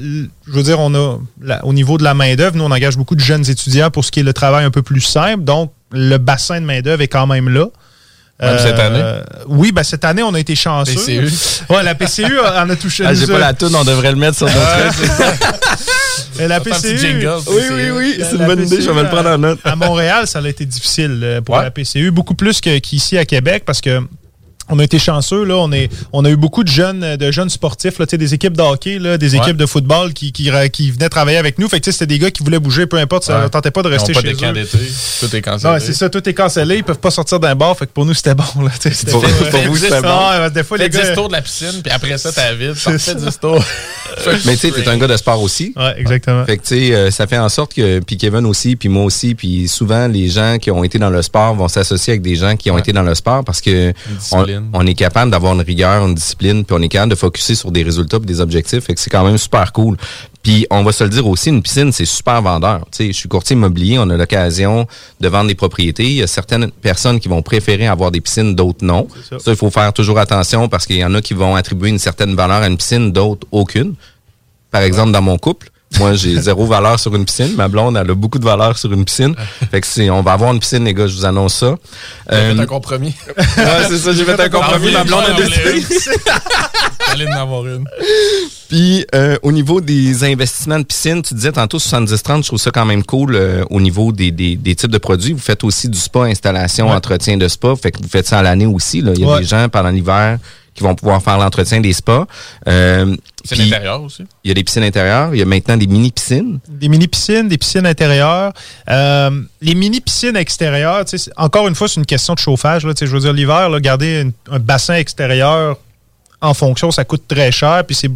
[0.47, 1.19] je veux dire, on a
[1.63, 4.21] au niveau de la main-d'œuvre, nous, on engage beaucoup de jeunes étudiants pour ce qui
[4.21, 5.45] est le travail un peu plus simple.
[5.45, 7.69] Donc, le bassin de main-d'œuvre est quand même là.
[8.41, 9.03] Euh, Même cette année?
[9.49, 10.95] Oui, ben cette année, on a été chanceux.
[10.95, 11.29] PCU.
[11.71, 13.05] Ouais, la PCU en a touché.
[13.07, 14.61] Ah, j'ai pas la toune, on devrait le mettre sur notre
[16.49, 16.97] la PCU.
[16.99, 19.59] jingle, Oui, oui, oui, c'est une bonne idée, je vais me le prendre en note.
[19.65, 21.65] À Montréal, ça a été difficile euh, pour Ouais.
[21.65, 24.01] la PCU, beaucoup plus qu'ici à Québec, parce que
[24.71, 25.57] on a été chanceux, là.
[25.57, 28.35] On, est, on a eu beaucoup de jeunes, de jeunes sportifs, là, tu sais, des
[28.35, 29.39] équipes de hockey, là, des Ouais.
[29.39, 31.69] équipes de football qui, qui, qui venaient travailler avec nous.
[31.69, 33.43] Fait que tu sais, c'était des gars qui voulaient bouger, peu importe, ça Ouais.
[33.45, 34.53] ne tentait pas de Ils ont rester pas chez eux.
[34.53, 34.79] d'été.
[35.21, 35.75] Tout est cancellé.
[35.75, 38.05] Ouais, c'est ça, tout est cancellé, ils peuvent pas sortir d'un bar, fait que pour
[38.07, 38.45] nous c'était bon.
[38.63, 40.49] Là, tu sais, c'était Pour- fait- pour vous, c'était bon.
[40.55, 41.15] Des fois, les 10 gars.
[41.15, 43.15] tours de la piscine, puis après ça, t'as Fais ça.
[43.15, 43.65] 10 tours.
[44.47, 45.73] Mais tu sais, t'es un gars de sport aussi.
[45.77, 46.45] Ouais, exactement.
[46.47, 49.05] Fait que tu sais, euh, ça fait en sorte que, puis Kevin aussi, puis moi
[49.05, 52.35] aussi, puis souvent les gens qui ont été dans le sport vont s'associer avec des
[52.37, 52.81] gens qui ont Ouais.
[52.81, 53.93] été dans le sport parce que
[54.61, 54.71] discipline.
[54.73, 57.71] on est capable d'avoir une rigueur, une discipline, puis on est capable de focuser sur
[57.71, 58.85] des résultats puis des objectifs.
[58.85, 59.97] Fait que c'est quand même super cool.
[60.43, 62.87] Puis on va se le dire aussi, une piscine, c'est super vendeur.
[62.91, 64.87] Tu sais, je suis courtier immobilier, on a l'occasion
[65.21, 66.05] de vendre des propriétés.
[66.05, 69.09] Il y a certaines personnes qui vont préférer avoir des piscines, d'autres non.
[69.29, 69.39] ça.
[69.39, 71.99] Ça, il faut faire toujours attention parce qu'il y en a qui vont attribuer une
[71.99, 73.95] certaine valeur à une piscine, d'autres aucune.
[74.71, 77.55] Par exemple, dans mon couple, moi, j'ai zéro valeur sur une piscine.
[77.57, 79.35] Ma blonde, elle a beaucoup de valeur sur une piscine.
[79.71, 81.75] Fait que c'est, on va avoir une piscine, les gars, je vous annonce ça.
[82.31, 83.15] J'ai Euh, fait un compromis.
[83.37, 84.93] ouais, c'est ça, j'ai fait un compromis.
[84.93, 85.83] Ma blonde a décidé.
[87.13, 87.85] Allez en avoir une.
[88.69, 92.71] Puis, euh, au niveau des investissements de piscine, tu disais tantôt 70-30, je trouve ça
[92.71, 95.33] quand même cool euh, au niveau des, des, des types de produits.
[95.33, 96.95] Vous faites aussi du spa, installation, Ouais.
[96.95, 97.75] entretien de spa.
[97.81, 99.01] Fait que vous faites ça à l'année aussi.
[99.01, 99.13] Là.
[99.15, 99.41] Il y a Ouais.
[99.41, 100.39] des gens pendant l'hiver
[100.79, 102.27] qui vont pouvoir faire l'entretien des spas.
[102.69, 103.17] Euh,
[104.05, 104.25] aussi.
[104.45, 105.35] Il y a des piscines intérieures.
[105.35, 106.61] Il y a maintenant des mini-piscines.
[106.69, 108.53] des mini-piscines, des piscines intérieures.
[108.89, 112.87] Euh, les mini-piscines extérieures, tu sais, c'est- encore une fois, c'est une question de chauffage.
[112.87, 115.77] Là, Tu sais, je veux dire, l'hiver, garder une- un bassin extérieur
[116.41, 117.83] en fonction, ça coûte très cher.
[117.87, 118.11] Puis c'est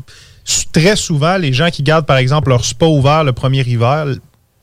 [0.73, 4.07] très souvent, les gens qui gardent, par exemple, leur spa ouvert le premier hiver,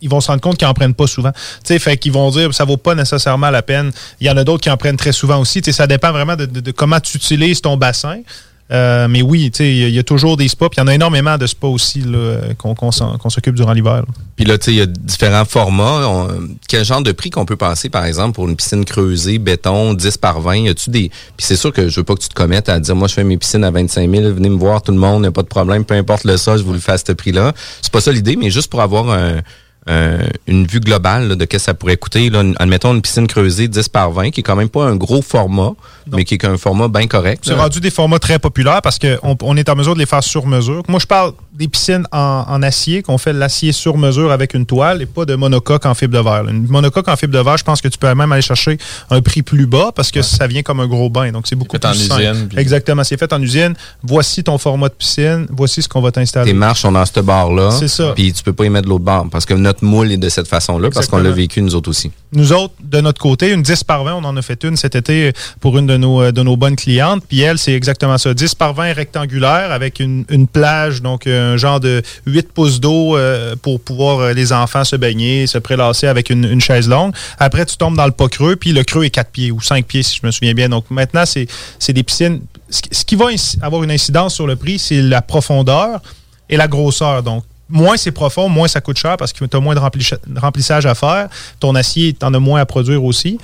[0.02, 1.32] ils vont se rendre compte qu'ils n'en prennent pas souvent.
[1.32, 3.92] Tu sais, fait qu'ils vont dire ça vaut pas nécessairement la peine.
[4.22, 5.62] Il y en a d'autres qui en prennent très souvent aussi.
[5.62, 8.20] Tu sais, ça dépend vraiment de, de- de comment tu utilises ton bassin.
[8.72, 10.70] Euh, mais oui, il y a- toujours des spas.
[10.70, 12.04] Puis il y en a énormément de spas aussi
[12.60, 14.04] qu'on s'occupe durant l'hiver.
[14.36, 16.08] Puis là, il y a différents formats.
[16.08, 16.28] On-
[16.68, 20.18] quel genre de prix qu'on peut passer, par exemple, pour une piscine creusée, béton, 10
[20.18, 20.56] par 20?
[20.58, 21.10] Y a-tu des.
[21.10, 23.16] Puis c'est sûr que je veux pas que tu te commettes à dire, moi, je
[23.16, 25.42] fais mes piscines à 25 000, venez me voir, tout le monde, y a pas
[25.44, 27.54] de problème, peu importe le sol, je vous le fais à ce prix-là.
[27.82, 29.40] C'est pas ça l'idée, mais juste pour avoir un-
[29.90, 32.30] un- une vue globale là, de ce que ça pourrait coûter.
[32.30, 34.96] Là, une- admettons une piscine creusée 10 par 20, qui est quand même pas un
[34.96, 35.72] gros format,
[36.12, 37.44] mais qui est un format bien correct.
[37.46, 40.24] C'est rendu des formats très populaires parce qu'on on est en mesure de les faire
[40.24, 40.84] sur mesure.
[40.88, 44.66] Moi, je parle des piscines en, en acier, qu'on fait l'acier sur mesure avec une
[44.66, 46.48] toile et pas de monocoque en fibre de verre.
[46.48, 48.78] Une monocoque en fibre de verre, je pense que tu peux même aller chercher
[49.10, 51.34] un prix plus bas parce que ça vient comme un gros bain.
[51.34, 52.22] Donc, c'est beaucoup Fait en plus simple.
[52.22, 53.04] usine, puis- Exactement.
[53.04, 53.74] C'est fait en usine.
[54.04, 55.48] Voici ton format de piscine.
[55.50, 56.52] Voici ce qu'on va t'installer.
[56.52, 57.72] Tes marches sont dans ce bar-là.
[57.72, 58.14] C'est ça.
[58.16, 60.30] Puis tu peux pas y mettre de l'autre barre parce que notre moule est de
[60.30, 62.10] cette façon-là, parce qu'on l'a vécu nous autres aussi.
[62.32, 64.96] Nous autres, de notre côté, une 10 par 20, on en a fait une cet
[64.96, 67.22] été pour une de nos, euh, de nos bonnes clientes.
[67.28, 68.34] Puis elle, c'est exactement ça.
[68.34, 72.80] 10 par 20 rectangulaire avec une, une plage, donc euh, un genre de 8 pouces
[72.80, 77.14] d'eau euh, pour pouvoir euh, les enfants se baigner, se prélasser avec une, chaise longue.
[77.38, 79.86] Après, tu tombes dans le pas creux, puis le creux est 4 pieds ou 5
[79.86, 80.70] pieds, si je me souviens bien.
[80.70, 81.48] Donc maintenant, c'est
[81.80, 82.42] c'est des piscines.
[82.70, 83.26] Ce qui- va
[83.62, 86.02] avoir une incidence sur le prix, c'est la profondeur
[86.50, 87.24] et la grosseur.
[87.24, 90.14] Donc, moins c'est profond, moins ça coûte cher parce que tu as moins de rempli-
[90.38, 91.28] remplissage à faire.
[91.60, 93.38] Ton acier, tu en as moins à produire aussi.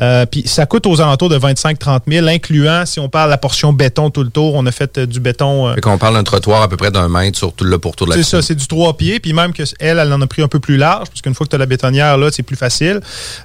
[0.00, 3.38] Euh, Puis ça coûte aux alentours de 25-30 000, incluant, si on parle de la
[3.38, 5.68] portion béton tout le tour, on a fait euh, du béton.
[5.68, 8.06] euh, Fait qu'on parle d'un trottoir à peu près d'un mètre sur tout le pourtour
[8.06, 9.20] de la c'est ça, c'est du 3 pieds.
[9.20, 11.46] Puis même que elle, elle en a pris un peu plus large, parce qu'une fois
[11.46, 13.00] que tu as la bétonnière, là, c'est plus facile.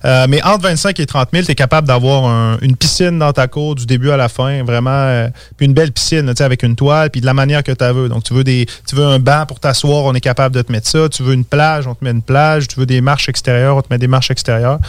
[0.06, 3.34] Euh, mais entre 25 et 30 000, tu es capable d'avoir un- une piscine dans
[3.34, 4.90] ta cour du début à la fin, vraiment.
[4.92, 7.72] euh, puis une belle piscine, tu sais, avec une toile, puis de la manière que
[7.72, 8.10] tu veux.
[8.10, 10.72] Donc, tu veux, des, tu veux un banc pour t'asseoir, on est capable de te
[10.72, 11.10] mettre ça.
[11.10, 12.68] Tu veux une plage, on te met une plage.
[12.68, 14.80] Tu veux des marches extérieures, on te met des marches extérieures.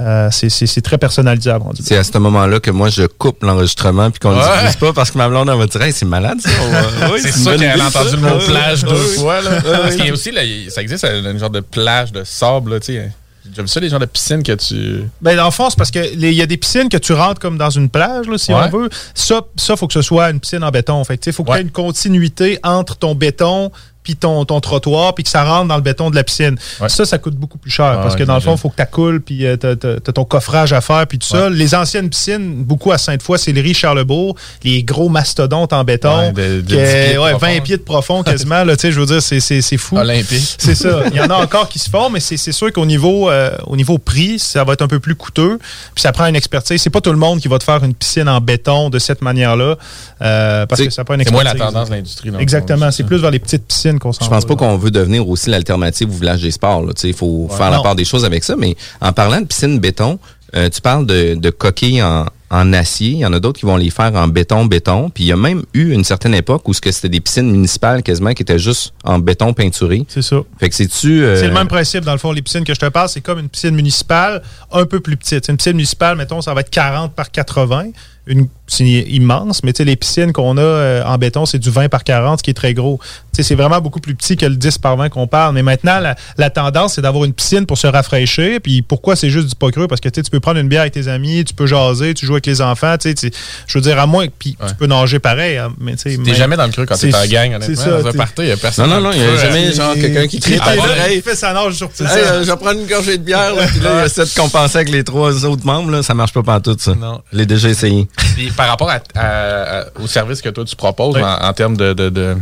[0.00, 1.62] Euh, c'est- c'est c'est très personnalisable.
[1.68, 1.82] on dit.
[1.84, 4.44] C'est à ce moment-là que moi, je coupe l'enregistrement puis qu'on ne Ouais.
[4.54, 6.48] l'utilise pas parce que ma blonde, elle va dire, Hey, c'est malade, ça.
[7.12, 8.16] Oui, c'est une sûr bonne qu'elle a entendu ça.
[8.16, 9.42] le mot plage deux fois.
[9.42, 9.60] Là.
[9.62, 12.72] Parce qu'il y a aussi, là, il- ça existe, un, genre de plage de sable.
[12.74, 13.12] Là, tu sais.
[13.44, 15.02] J'ai déjà vu ça, les genres de piscines que tu.
[15.20, 17.56] Ben, dans le fond, c'est parce qu'il y a des piscines que tu rentres comme
[17.58, 18.60] dans une plage, là, si Ouais.
[18.72, 18.88] on veut.
[19.14, 21.02] Ça, il faut que ce soit une piscine en béton.
[21.04, 21.58] Fait il faut que tu Ouais.
[21.60, 23.70] aies une continuité entre ton béton
[24.10, 26.56] puis ton, ton trottoir, puis que ça rentre dans le béton de la piscine.
[26.88, 28.80] Ça, ça coûte beaucoup plus cher Ah, parce que dans le fond, il faut que
[28.82, 31.48] tu coules, puis euh, t'as as, ton coffrage à faire, puis tout ça.
[31.50, 36.60] Les anciennes piscines, beaucoup à Sainte-Foy, Sillery, Charlebourg, les gros mastodontes en béton, Ouais, de-
[36.60, 37.46] de que- 10 pieds de ouais, profond.
[37.46, 39.96] 20 pieds de profond quasiment, là, tu sais, je veux dire, c'est- fou.
[39.96, 40.56] Olympique.
[40.58, 41.02] C'est ça.
[41.12, 43.76] Il y en a encore qui se font, mais c'est sûr qu'au niveau, euh, au
[43.76, 45.58] niveau prix, ça va être un peu plus coûteux.
[45.94, 46.80] Puis ça prend une expertise.
[46.82, 49.22] C'est pas tout le monde qui va te faire une piscine en béton de cette
[49.22, 49.76] manière-là.
[50.22, 51.60] euh, parce que ça prend une C'est moins expertise.
[51.64, 52.30] la tendance de l'industrie.
[52.38, 52.90] Exactement.
[52.90, 55.28] C'est plus vers les petites piscines qu'on s'en Je pense va, pas qu'on veut devenir
[55.28, 56.84] aussi l'alternative au village des sports.
[57.04, 57.56] Il faut Ouais.
[57.56, 58.56] faire la part des choses avec ça.
[58.56, 60.18] Mais en parlant de piscine béton,
[60.56, 63.10] euh, tu parles de, de coquilles en, en acier.
[63.10, 65.10] Il y en a d'autres qui vont les faire en béton-béton.
[65.10, 67.48] Puis il y a même eu une certaine époque où ce que c'était des piscines
[67.48, 70.04] municipales quasiment qui étaient juste en béton peinturé.
[70.08, 70.40] C'est ça.
[70.58, 71.22] Fait que c'est-tu...
[71.22, 73.20] euh, C'est le même principe, dans le fond, les piscines que je te parle, c'est
[73.20, 75.46] comme une piscine municipale, un peu plus petite.
[75.48, 77.90] Une piscine municipale, mettons, ça va être 40 par 80.
[78.30, 81.68] Une, c'est immense, mais tu sais, les piscines qu'on a euh, en béton, c'est du
[81.68, 83.00] 20 par 40, ce qui est très gros.
[83.02, 85.52] Tu sais, c'est vraiment beaucoup plus petit que le 10 par 20 qu'on parle.
[85.54, 88.60] Mais maintenant, la, la tendance, c'est d'avoir une piscine pour se rafraîchir.
[88.62, 89.88] Puis pourquoi c'est juste du pas creux?
[89.88, 92.14] Parce que tu sais, tu peux prendre une bière avec tes amis, tu peux jaser,
[92.14, 92.96] tu joues avec les enfants.
[92.98, 93.30] Tu sais, tu-
[93.66, 94.26] je veux dire, à moins.
[94.38, 95.56] Puis tu peux nager pareil.
[95.58, 97.84] hein, mais tu mais- jamais dans le creux quand t'es c'est- en gang, c'est honnêtement.
[97.84, 98.88] ça, Dans un party, il y a personne.
[98.88, 99.72] Non, non, non, il y a jamais hein.
[99.72, 101.16] genre quelqu'un qui crie l'oreille.
[101.16, 103.66] il fait sa nage sur Hey, euh, je vais prendre une gorgée de bière, là,
[103.66, 106.42] puis là, il essaie de compenser avec les trois autres membres, là, ça marche pas
[106.44, 106.94] pantoute, ça.
[106.94, 107.20] Non.
[107.32, 108.06] Je l'ai déjà essayé.
[108.34, 111.76] Puis par rapport à, à- à- au service que toi tu proposes en, en termes
[111.76, 112.36] de, de, de,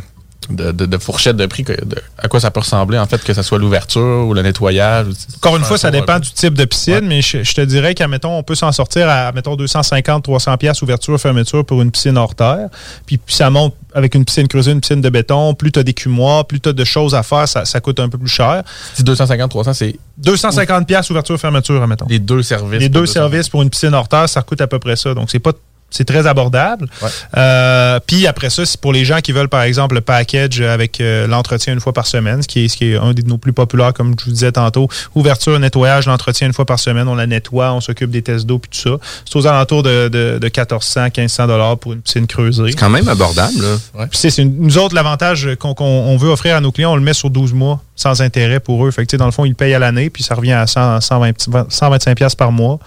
[0.51, 3.23] de, de- de fourchette de prix, que- de- à quoi ça peut ressembler en fait,
[3.23, 5.07] que ce soit l'ouverture ou le nettoyage?
[5.37, 5.99] Encore une fois, ça peu.
[5.99, 8.73] dépend du type de piscine, mais je, je te dirais qu'à mettons, on peut s'en
[8.73, 12.69] sortir à mettons 250, 300 pièces ouverture, fermeture pour une piscine hors terre.
[13.05, 15.53] Puis, puis ça monte avec une piscine creusée, une piscine de béton.
[15.55, 18.01] Plus tu as des cumoirs, plus tu as de choses à faire, ça, ça coûte
[18.01, 18.63] un peu plus cher.
[18.95, 22.07] Si 250, 300, c'est 250 pièces ouverture, fermeture, admettons.
[22.09, 22.81] les deux services.
[22.81, 23.13] Les deux 200.
[23.13, 25.13] services pour une piscine hors terre, ça coûte à peu près ça.
[25.15, 25.53] Donc, c'est pas
[25.91, 26.87] c'est très abordable.
[27.03, 27.09] Ouais.
[27.37, 31.01] Euh, puis après ça, c'est pour les gens qui veulent, par exemple, le package avec
[31.01, 33.39] euh, l'entretien une fois par semaine, ce qui, est, ce qui est un de nos
[33.39, 34.89] plus populaires, comme je vous disais tantôt.
[35.15, 38.59] Ouverture, nettoyage, l'entretien une fois par semaine, on la nettoie, on s'occupe des tests d'eau,
[38.59, 38.97] puis tout ça.
[39.25, 42.65] C'est aux alentours de, de, de 1400, 1500 dollars pour une piscine creusée.
[42.71, 43.77] C'est quand même abordable, là.
[44.13, 47.15] C'est, nous autres, l'avantage qu'on, qu'on- on veut offrir à nos clients, on le met
[47.15, 48.91] sur 12 mois sans intérêt pour eux.
[48.91, 51.33] Fait que, dans le fond, ils payent à l'année, puis ça revient à 100, 120
[51.71, 52.79] 125 pièces par mois.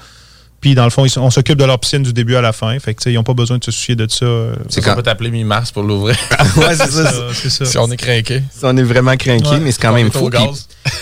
[0.62, 2.78] Puis dans le fond, ils on s'occupe de leur piscine du début à la fin.
[2.80, 4.26] Fait que, tu sais, ils n'ont pas besoin de se soucier de ça.
[4.26, 6.16] euh, C'est qu'on peut t'appeler mi-mars pour l'ouvrir.
[6.58, 7.12] ouais, c'est ça.
[7.34, 7.66] c'est ça.
[7.66, 8.44] si on est craqué.
[8.56, 9.60] Si on est vraiment craqué, Ouais.
[9.60, 10.30] mais c'est quand On même fou.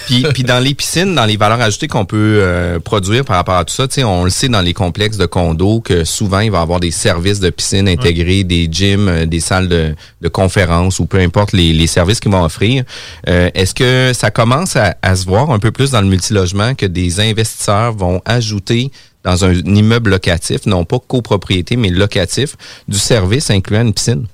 [0.07, 3.55] Puis, puis, dans les piscines, dans les valeurs ajoutées qu'on peut euh, produire par rapport
[3.55, 6.39] à tout ça, tu sais, on le sait dans les complexes de condos que souvent
[6.39, 9.95] il va y avoir des services de piscine intégrés, des gyms, euh, des salles de,
[10.21, 12.83] de conférences ou peu importe les, les services qu'ils vont offrir.
[13.29, 16.73] Euh, Est-ce que ça commence à, à se voir un peu plus dans le multilogement
[16.73, 18.91] que des investisseurs vont ajouter
[19.23, 22.55] dans un immeuble locatif, non pas copropriété, mais locatif,
[22.87, 24.25] du service incluant une piscine?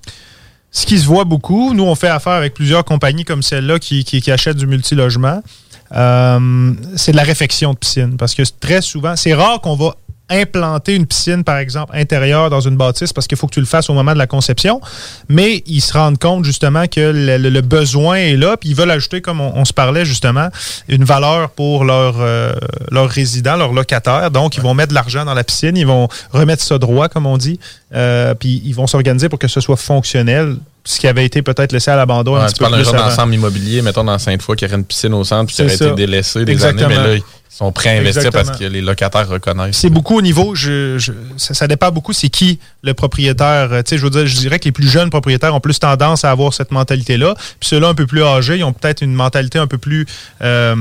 [0.72, 4.24] Ce qui se voit beaucoup, nous, on fait affaire avec plusieurs compagnies comme celle-là qui,
[4.30, 5.42] achètent du multilogement.
[5.94, 8.18] Euh, c'est de la réfection de piscine.
[8.18, 9.96] Parce que très souvent, c'est rare qu'on va
[10.30, 13.66] implanter une piscine, par exemple, intérieure dans une bâtisse parce qu'il faut que tu le
[13.66, 14.82] fasses au moment de la conception.
[15.30, 18.76] Mais ils se rendent compte justement que le, le- le besoin est là, puis ils
[18.76, 20.50] veulent ajouter, comme on, on se parlait justement,
[20.88, 22.54] une valeur pour leurs euh,
[22.92, 24.32] leurs résidents, leurs locataires.
[24.32, 27.26] Donc, ils vont mettre de l'argent dans la piscine, ils vont remettre ça droit, comme
[27.28, 27.60] on dit,
[27.94, 31.72] euh, puis ils vont s'organiser pour que ce soit fonctionnel, ce qui avait été peut-être
[31.72, 34.66] laissé à l'abandon Ouais, tu peu parles d'un genre d'ensemble immobilier, mettons dans Sainte-Foy, qui
[34.66, 35.86] aurait une piscine au centre, puis qui aurait ça.
[35.86, 36.86] été délaissée des Exactement.
[36.88, 38.44] années, mais là, ils sont prêts à investir Exactement.
[38.46, 39.78] parce que les locataires reconnaissent.
[39.78, 43.72] C'est beaucoup au niveau, je, je- ça, ça dépend beaucoup, c'est qui le propriétaire.
[43.72, 45.80] Euh, Tu sais, je veux dire, je dirais que les plus jeunes propriétaires ont plus
[45.80, 47.34] tendance à avoir cette mentalité-là.
[47.60, 50.06] Puis ceux-là un peu plus âgés, ils ont peut-être une mentalité un peu plus
[50.42, 50.76] euh,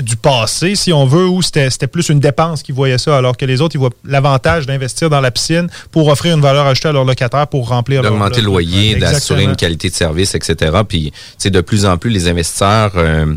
[0.00, 3.36] du passé, si on veut, où c'était c'était plus une dépense qu'ils voyaient ça, alors
[3.36, 6.88] que les autres, ils voient l'avantage d'investir dans la piscine pour offrir une valeur ajoutée
[6.88, 10.82] à leurs locataires pour remplir leur d'augmenter le loyer, d'assurer une qualité de service, etc.
[10.86, 13.34] Puis, tu sais, de plus en plus, les investisseurs euh,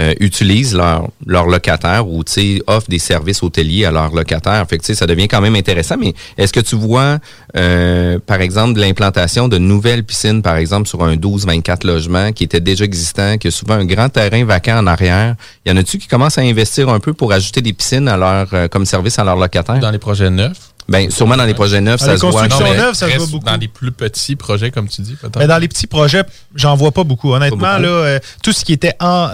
[0.00, 2.22] euh, utilisent leurs leurs locataires ou,
[2.66, 4.64] offrent des services hôteliers à leurs locataires.
[4.68, 5.96] Fait que, tu sais, ça devient quand même intéressant.
[5.98, 7.18] Mais est-ce que tu vois,
[7.56, 12.44] euh, par exemple, de l'implantation de nouvelles piscines, par exemple, sur un 12-24 logements qui
[12.44, 15.34] étaient déjà existants, qui a souvent un grand terrain vacant en arrière?
[15.66, 18.48] Y en a-tu qui commencent à investir un peu pour ajouter des piscines à leur,
[18.52, 19.80] euh, comme service à leurs locataires?
[19.80, 20.72] Dans les projets neufs?
[20.88, 22.48] Ben, sûrement dans les projets neufs, Dans ça les se voit.
[22.48, 23.44] Non, neuves, ça se voit beaucoup.
[23.44, 25.38] Dans les plus petits projets, comme tu dis, peut-être.
[25.38, 26.22] Mais dans les petits projets,
[26.54, 27.34] j'en vois pas beaucoup.
[27.34, 27.90] Honnêtement, Pas beaucoup.
[27.90, 29.28] là, euh, tout ce qui était en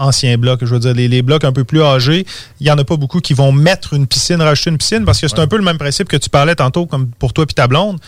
[0.00, 2.26] anciens blocs, je veux dire, les, les blocs un peu plus âgés,
[2.58, 5.20] il y en a pas beaucoup qui vont mettre une piscine, rajouter une piscine, parce
[5.20, 7.52] que c'est un peu le même principe que tu parlais tantôt, comme pour toi et
[7.52, 8.00] ta blonde.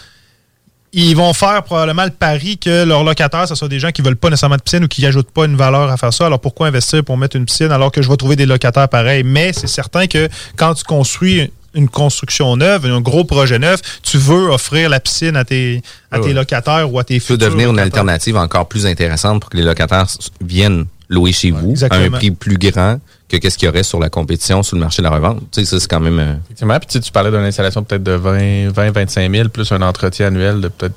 [0.94, 4.16] Ils vont faire probablement le pari que leurs locataires, ce soit des gens qui veulent
[4.16, 6.26] pas nécessairement de piscine ou qui n'ajoutent pas une valeur à faire ça.
[6.26, 9.22] Alors pourquoi investir pour mettre une piscine alors que je vais trouver des locataires pareils?
[9.22, 14.18] Mais c'est certain que quand tu construis une construction neuve, un gros projet neuf, tu
[14.18, 17.48] veux offrir la piscine à tes, à tes locataires ou à tes Ça peut futurs
[17.48, 20.06] devenir une alternative encore plus intéressante pour que les locataires
[20.42, 22.98] viennent louer chez vous à un prix plus grand
[23.28, 25.38] que qu'est-ce qu'il y aurait sur la compétition sur le marché de la revente.
[25.52, 26.18] Tu sais, ça, c'est quand même...
[26.18, 26.78] euh, Effectivement.
[26.78, 29.82] Puis tu sais, tu parlais d'une installation peut-être de 20, 20, 25 000 plus un
[29.82, 30.94] entretien annuel de peut-être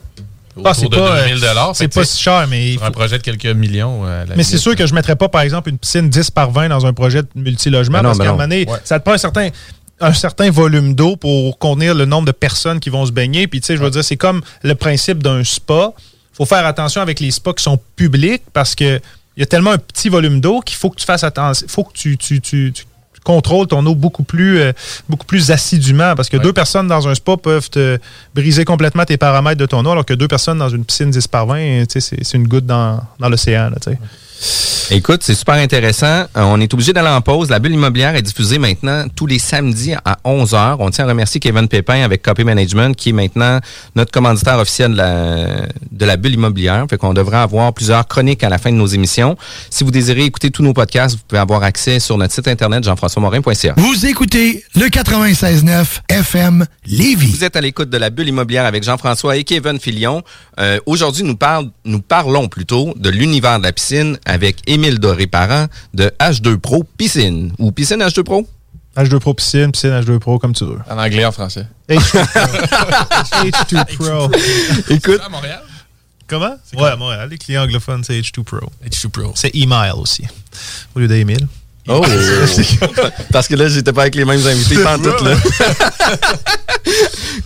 [0.63, 3.45] Ah, c'est pas, 2 000 euh, c'est pas si cher, mais un projet de quelques
[3.55, 4.01] millions.
[4.05, 6.51] euh, Mais c'est sûr que je ne mettrais pas, par exemple, une piscine 10 par
[6.51, 8.77] 20 dans un projet de multilogement Ben parce ben qu'à un moment donné, Ouais.
[8.83, 9.49] ça te prend un certain,
[10.01, 13.47] un certain volume d'eau pour contenir le nombre de personnes qui vont se baigner.
[13.47, 15.93] Puis, tu sais, je veux dire, c'est comme le principe d'un spa.
[15.97, 18.99] Il faut faire attention avec les spas qui sont publics parce que
[19.37, 21.65] il y a tellement un petit volume d'eau qu'il faut que tu fasses attention.
[21.67, 22.85] Il faut que tu, tu, tu- tu
[23.23, 24.71] contrôles ton eau beaucoup plus, euh,
[25.09, 27.97] beaucoup plus assidûment parce que deux personnes dans un spa peuvent te
[28.35, 31.27] briser complètement tes paramètres de ton eau alors que deux personnes dans une piscine 10
[31.27, 33.71] par 20, tu sais, c'est c'est une goutte dans, dans l'océan.
[34.91, 36.05] Écoute, c'est super intéressant.
[36.05, 37.49] Euh, on est obligé d'aller en pause.
[37.49, 40.75] La bulle immobilière est diffusée maintenant tous les samedis à 11h.
[40.79, 43.59] On tient à remercier Kevin Pépin avec Copy Management, qui est maintenant
[43.95, 45.47] notre commanditaire officiel de la,
[45.91, 46.85] de la bulle immobilière.
[46.87, 49.35] Fait qu'on devrait avoir plusieurs chroniques à la fin de nos émissions.
[49.71, 52.83] Si vous désirez écouter tous nos podcasts, vous pouvez avoir accès sur notre site internet
[52.83, 53.73] jean-françois-morin.ca.
[53.77, 57.31] Vous écoutez le 96.9 FM Lévis.
[57.31, 60.21] Vous êtes à l'écoute de la bulle immobilière avec Jean-François et Kevin Filion.
[60.59, 65.67] Euh, Aujourd'hui, nous, parle, nous parlons plutôt de l'univers de la piscine avec Émile Doré-Parent
[65.93, 67.53] de H2 Pro Piscine.
[67.59, 68.47] Ou Piscine H2 Pro?
[68.97, 70.79] H2 Pro piscine, piscine H2 Pro comme tu veux.
[70.89, 71.67] En anglais, en français.
[71.89, 74.31] H2 Pro.
[74.89, 75.19] Écoute.
[75.25, 75.61] à Montréal?
[76.27, 76.55] Comment?
[76.75, 77.29] Ouais, à Montréal.
[77.29, 78.59] Les clients anglophones, c'est H2 Pro.
[78.85, 79.31] H2 Pro.
[79.35, 80.23] C'est email aussi.
[80.95, 81.45] Au lieu d'email.
[81.87, 82.01] Oh!
[83.31, 85.35] Parce que là, j'étais pas avec les mêmes invités pantoute, là.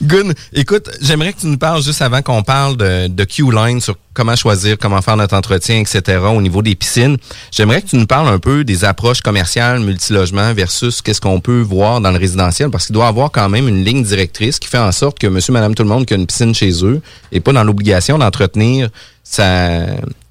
[0.02, 3.96] Gun, écoute, j'aimerais que tu nous parles juste avant qu'on parle de, de Q-Line sur
[4.14, 6.20] comment choisir, comment faire notre entretien, etc.
[6.34, 7.18] au niveau des piscines.
[7.52, 11.62] J'aimerais que tu nous parles un peu des approches commerciales, multilogement versus qu'est-ce qu'on peut
[11.62, 14.68] voir dans le résidentiel parce qu'il doit y avoir quand même une ligne directrice qui
[14.68, 17.02] fait en sorte que monsieur, madame, tout le monde qui a une piscine chez eux
[17.32, 18.90] n'est pas dans l'obligation d'entretenir
[19.24, 19.86] sa,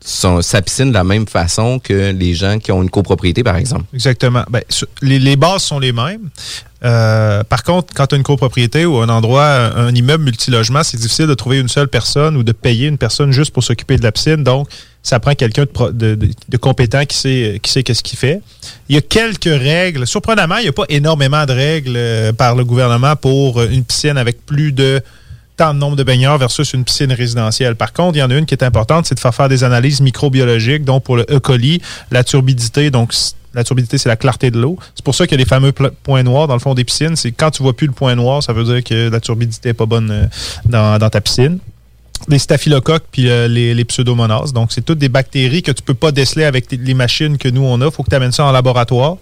[0.09, 3.57] son- sa piscine de la même façon que les gens qui ont une copropriété, par
[3.57, 3.85] exemple.
[3.93, 4.45] Exactement.
[4.51, 4.63] Ben,
[5.03, 6.31] les, les bases sont les mêmes.
[6.85, 10.97] Euh, par contre, quand tu as une copropriété ou un endroit, un immeuble multilogement, c'est
[10.97, 14.03] difficile de trouver une seule personne ou de payer une personne juste pour s'occuper de
[14.05, 14.45] la piscine.
[14.45, 14.69] Donc,
[15.03, 18.41] ça prend quelqu'un de- de- de compétent qui sait, qui sait qu'est-ce qu'il fait.
[18.89, 20.07] Il y a quelques règles.
[20.07, 23.85] Surprenamment, il n'y a pas énormément de règles euh, par le gouvernement pour euh, une
[23.85, 25.01] piscine avec plus de
[25.59, 27.75] tant de nombre de baigneurs versus une piscine résidentielle.
[27.75, 29.65] Par contre, il y en a une qui est importante, c'est de faire faire des
[29.65, 31.41] analyses microbiologiques, donc pour le E.
[31.41, 33.13] coli, la turbidité, donc
[33.55, 34.79] la turbidité, c'est la clarté de l'eau.
[34.95, 37.17] C'est pour ça qu'il y a les fameux points noirs dans le fond des piscines.
[37.17, 39.75] C'est quand tu vois plus le point noir, ça veut dire que la turbidité n'est
[39.75, 41.59] pas bonne euh, dans, ta piscine.
[42.29, 44.53] Les staphylocoques puis euh, les, les pseudomonas.
[44.55, 47.65] Donc, c'est toutes des bactéries que tu peux pas déceler avec les machines que nous,
[47.65, 47.91] on a.
[47.91, 49.17] Faut que tu amènes ça en laboratoire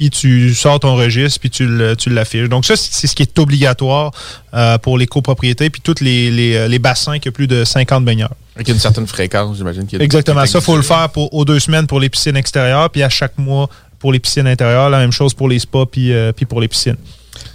[0.00, 1.66] puis tu sors ton registre, puis tu
[2.08, 2.48] l'affiches.
[2.48, 4.12] Donc ça, c'est ce qui est obligatoire
[4.54, 7.64] euh, pour les copropriétés, puis tous les, les, euh, les bassins qui ont plus de
[7.64, 8.32] 50 baigneurs.
[8.56, 9.86] Avec une certaine fréquence, j'imagine.
[9.86, 10.46] qu'il y a- Exactement.
[10.46, 13.36] Ça, faut le faire pour, aux deux semaines pour les piscines extérieures, puis à chaque
[13.36, 14.88] mois pour les piscines intérieures.
[14.88, 16.96] La même chose pour les spas, puis, euh, puis pour les piscines.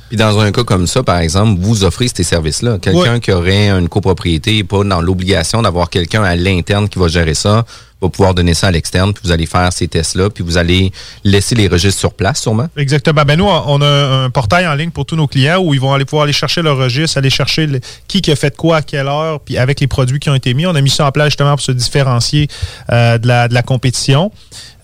[0.10, 2.78] Puis dans un cas comme ça, par exemple, vous offrez ces services-là.
[2.78, 7.34] Quelqu'un qui aurait une copropriété, pas dans l'obligation d'avoir quelqu'un à l'interne qui va gérer
[7.34, 7.66] ça,
[8.10, 10.92] pouvoir donner ça à l'externe, puis vous allez faire ces tests-là, puis vous allez
[11.24, 12.68] laisser les registres sur place, sûrement.
[12.78, 13.24] Exactement.
[13.26, 15.94] Ben nous, on a un portail en ligne pour tous nos clients où ils vont
[15.94, 17.68] aller pouvoir aller chercher leur registre, aller chercher
[18.08, 20.66] qui a fait quoi à quelle heure, puis avec les produits qui ont été mis.
[20.66, 22.48] On a mis ça en place justement pour se différencier
[22.92, 24.32] euh, de, la, compétition.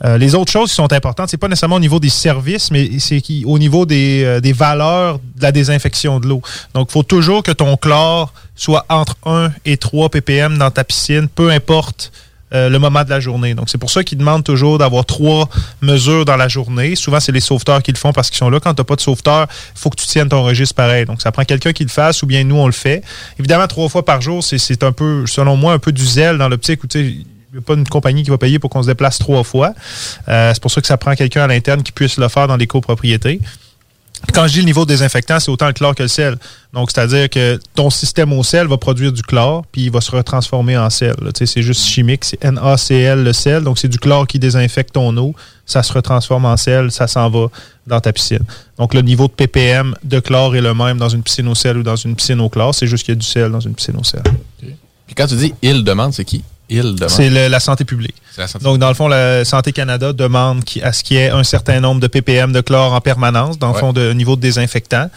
[0.04, 3.00] Euh, les autres choses qui sont importantes, c'est pas nécessairement au niveau des services, mais
[3.00, 6.42] c'est au niveau des, euh, des valeurs de la désinfection de l'eau.
[6.74, 10.84] Donc, il faut toujours que ton chlore soit entre 1 et 3 ppm dans ta
[10.84, 12.12] piscine, peu importe
[12.54, 13.54] euh, le moment de la journée.
[13.54, 15.48] Donc, c'est pour ça qu'ils demandent toujours d'avoir trois
[15.82, 16.96] mesures dans la journée.
[16.96, 18.60] Souvent, c'est les sauveteurs qui le font parce qu'ils sont là.
[18.60, 21.06] Quand tu n'as pas de sauveteur, il faut que tu tiennes ton registre pareil.
[21.06, 23.04] Donc, ça prend quelqu'un qui le fasse ou bien nous, on le fait.
[23.40, 26.50] Évidemment, trois fois par jour, c'est- un peu, selon moi, un peu du zèle dans
[26.50, 27.00] l'optique où, tu
[27.54, 29.74] il n'y a pas une compagnie qui va payer pour qu'on se déplace trois fois.
[30.30, 32.56] Euh, c'est pour ça que ça prend quelqu'un à l'interne qui puisse le faire dans
[32.56, 33.42] les copropriétés.
[34.34, 36.38] Quand je dis le niveau désinfectant, c'est autant le chlore que le sel.
[36.74, 40.12] Donc, c'est-à-dire que ton système au sel va produire du chlore, puis il va se
[40.12, 41.16] retransformer en sel.
[41.34, 43.64] C'est juste chimique, c'est NaCl le sel.
[43.64, 45.36] Donc, c'est du chlore qui désinfecte ton eau.
[45.66, 47.48] Ça se retransforme en sel, ça s'en va
[47.88, 48.44] dans ta piscine.
[48.78, 51.78] Donc, le niveau de ppm de chlore est le même dans une piscine au sel
[51.78, 52.74] ou dans une piscine au chlore.
[52.74, 54.24] C'est juste qu'il y a du sel dans une piscine au sel.
[54.60, 56.44] Puis quand tu dis il demande, c'est qui?
[56.80, 57.10] Demande.
[57.10, 58.16] C'est la santé publique.
[58.32, 61.18] C'est la santé Donc, dans le fond, la Santé Canada demande qui- à ce qu'il
[61.18, 63.80] y ait un certain nombre de ppm de chlore en permanence, dans le Ouais.
[63.80, 65.10] fond, de niveau de désinfectant.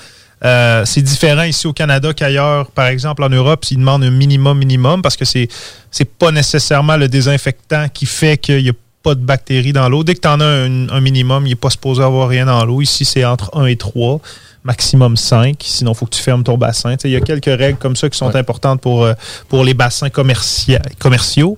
[0.45, 2.71] Euh, c'est différent ici au Canada qu'ailleurs.
[2.71, 5.49] Par exemple, en Europe, ils demandent un minimum, minimum, parce que c'est
[5.91, 10.03] c'est pas nécessairement le désinfectant qui fait qu'il n'y a pas de bactéries dans l'eau.
[10.03, 12.65] Dès que tu en as un, un minimum, il n'est pas supposé avoir rien dans
[12.65, 12.81] l'eau.
[12.83, 14.21] Ici, c'est entre 1 et 3.
[14.65, 15.57] Maximum 5.
[15.61, 16.97] Sinon, il faut que tu fermes ton bassin.
[17.05, 19.13] Il y a quelques règles comme ça qui sont importantes pour, euh,
[19.49, 21.57] pour les bassins commerciaux.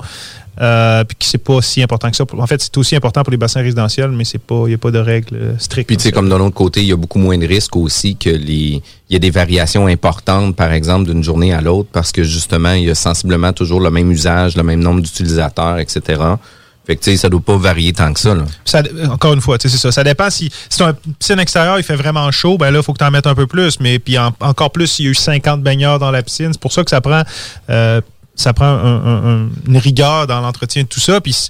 [0.58, 2.24] Euh, puis que c'est pas si important que ça.
[2.38, 4.78] En fait, c'est aussi important pour les bassins résidentiels, mais c'est pas, il n'y a
[4.78, 5.88] pas de règles euh, strictes.
[5.88, 8.16] Puis tu sais, comme de l'autre côté, il y a beaucoup moins de risques aussi
[8.16, 12.10] que les, il y a des variations importantes, par exemple, d'une journée à l'autre, parce
[12.10, 16.22] que justement, il y a sensiblement toujours le même usage, le même nombre d'utilisateurs, etc.
[16.86, 18.44] Fait que, tu sais, ça doit pas varier tant que ça, là.
[19.10, 19.90] Encore une fois, c'est ça.
[19.90, 22.92] Ça dépend si, si un piscine extérieure, il fait vraiment chaud, ben là, il faut
[22.92, 23.80] que tu en mettes un peu plus.
[23.80, 26.52] Mais puis encore plus s'il y a eu 50 baigneurs dans la piscine.
[26.52, 27.22] C'est pour ça que ça prend
[27.70, 28.00] euh,
[28.36, 28.78] ça prend
[29.66, 31.20] une rigueur dans l'entretien de tout ça.
[31.20, 31.48] Puis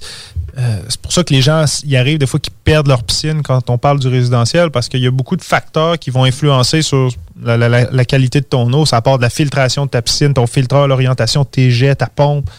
[0.57, 3.43] euh, c'est pour ça que les gens, y arrivent des fois qu'ils perdent leur piscine
[3.43, 6.81] quand on parle du résidentiel, parce qu'il y a beaucoup de facteurs qui vont influencer
[6.81, 7.11] sur
[7.43, 8.85] la, qualité de ton eau.
[8.85, 12.07] Ça part de la filtration de ta piscine, ton filtreur, l'orientation de tes jets, ta
[12.07, 12.49] pompe.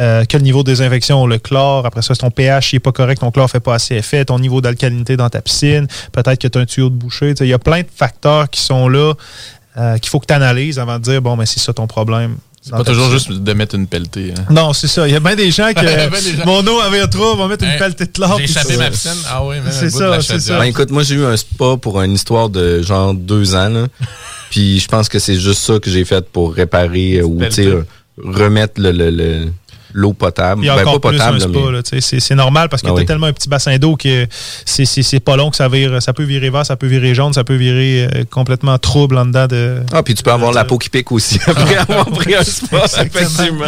[0.00, 3.20] Euh, quel niveau de désinfection, le chlore, après ça, si ton pH n'est pas correct,
[3.20, 6.48] ton chlore ne fait pas assez effet, ton niveau d'alcalinité dans ta piscine, peut-être que
[6.48, 7.34] tu as un tuyau de boucher.
[7.40, 9.14] Il y a plein de facteurs qui sont là
[9.76, 12.36] euh, qu'il faut que tu analyses avant de dire, bon, mais c'est ça ton problème.
[12.60, 14.32] C'est pas toujours juste de mettre une pelletée.
[14.36, 14.46] Hein.
[14.48, 15.06] Non, c'est ça.
[15.06, 18.06] Il y a bien des gens que mon eau avait trop, vont mettre une pelletée
[18.06, 18.38] de chlore.
[18.38, 19.10] J'ai échappé ma piscine.
[19.28, 20.18] Ah oui, mais c'est ça.
[20.22, 20.58] C'est ça.
[20.58, 23.86] Ben, écoute, moi, j'ai eu un spa pour une histoire de genre deux ans.
[24.50, 27.38] Puis je pense que c'est juste ça que j'ai fait pour réparer ou
[28.16, 29.46] remettre le, le
[29.94, 30.62] l'eau potable.
[30.64, 31.38] Il a ben, pas plus potable,
[32.00, 34.26] c'est normal parce que ah tu as tellement un petit bassin d'eau que
[34.66, 36.02] c'est pas long que ça vire.
[36.02, 39.26] Ça peut virer vert, ça peut virer jaune, ça peut virer euh, complètement trouble en
[39.26, 39.80] dedans de.
[39.92, 42.84] Ah, puis tu peux avoir la peau qui pique aussi après avoir pris un spa,
[43.02, 43.66] effectivement.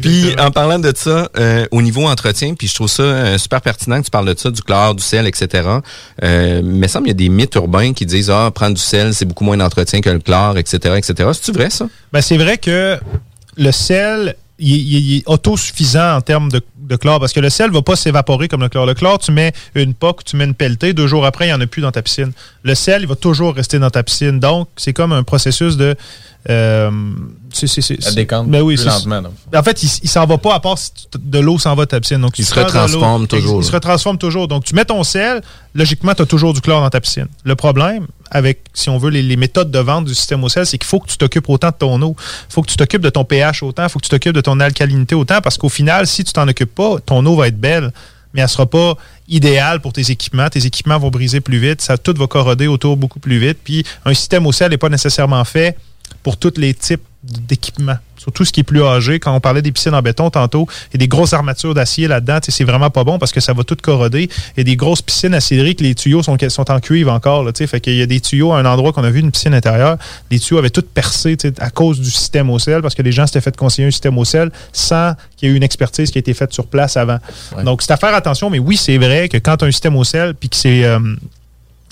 [0.00, 3.62] Puis en parlant de ça, euh, au niveau entretien, puis je trouve ça euh, super
[3.62, 5.68] pertinent que tu parles de ça, du chlore, du sel, etc.
[6.20, 9.24] Mais semble qu'il y a des mythes urbains qui disent Ah, prendre du sel, c'est
[9.24, 10.96] beaucoup moins d'entretien que le chlore, etc.
[10.98, 11.30] etc.
[11.32, 11.86] C'est-tu vrai ça?
[12.12, 12.98] Ben, c'est vrai que
[13.56, 16.62] le sel il, est autosuffisant en termes de,
[16.96, 18.86] chlore parce que le sel ne va pas s'évaporer comme le chlore.
[18.86, 21.54] Le chlore, tu mets une poque, tu mets une pelletée, deux jours après, il n'y
[21.54, 22.32] en a plus dans ta piscine.
[22.62, 24.40] Le sel, il va toujours rester dans ta piscine.
[24.40, 25.94] Donc, c'est comme un processus de.
[26.50, 26.90] Euh,
[27.52, 29.22] ça décante ben oui, plus lentement.
[29.54, 31.90] En fait, il, ne s'en va pas à part si de l'eau s'en va de
[31.90, 32.20] ta piscine.
[32.20, 33.62] Donc, il se retransforme toujours.
[33.62, 34.48] Il, se retransforme toujours.
[34.48, 35.40] Donc, tu mets ton sel,
[35.74, 37.28] logiquement, tu as toujours du chlore dans ta piscine.
[37.44, 40.88] Le problème, avec, si on veut, les, méthodes de vente du système sel, c'est qu'il
[40.88, 42.16] faut que tu t'occupes autant de ton eau.
[42.48, 43.84] Il faut que tu t'occupes de ton pH autant.
[43.84, 45.40] Il faut que tu t'occupes de ton alcalinité autant.
[45.42, 47.92] Parce qu'au final, si tu t'en occupes pas, ton eau va être belle,
[48.32, 48.96] mais elle sera pas
[49.28, 50.48] idéale pour tes équipements.
[50.48, 51.82] Tes équipements vont briser plus vite.
[51.82, 53.58] Ça, tout va corroder autour beaucoup plus vite.
[53.62, 55.76] Puis, un système sel n'est pas nécessairement fait
[56.22, 57.96] pour tous les types d'équipements.
[58.16, 59.20] Surtout ce qui est plus âgé.
[59.20, 62.08] Quand on parlait des piscines en béton tantôt, il y a des grosses armatures d'acier
[62.08, 62.38] là-dedans.
[62.42, 64.28] C'est vraiment pas bon parce que ça va tout corroder.
[64.56, 67.44] Il y a des grosses piscines que les tuyaux sont, sont en cuivre encore.
[67.44, 69.54] Là, fait qu'il y a des tuyaux à un endroit qu'on a vu une piscine
[69.54, 69.98] intérieure.
[70.30, 73.26] Les tuyaux avaient tout percé à cause du système au sel parce que les gens
[73.26, 76.18] s'étaient fait conseiller un système au sel sans qu'il y ait eu une expertise qui
[76.18, 77.18] a été faite sur place avant.
[77.64, 78.50] Donc, c'est à faire attention.
[78.50, 80.84] Mais oui, c'est vrai que quand tu as un système au sel puis que c'est...
[80.84, 80.98] Euh,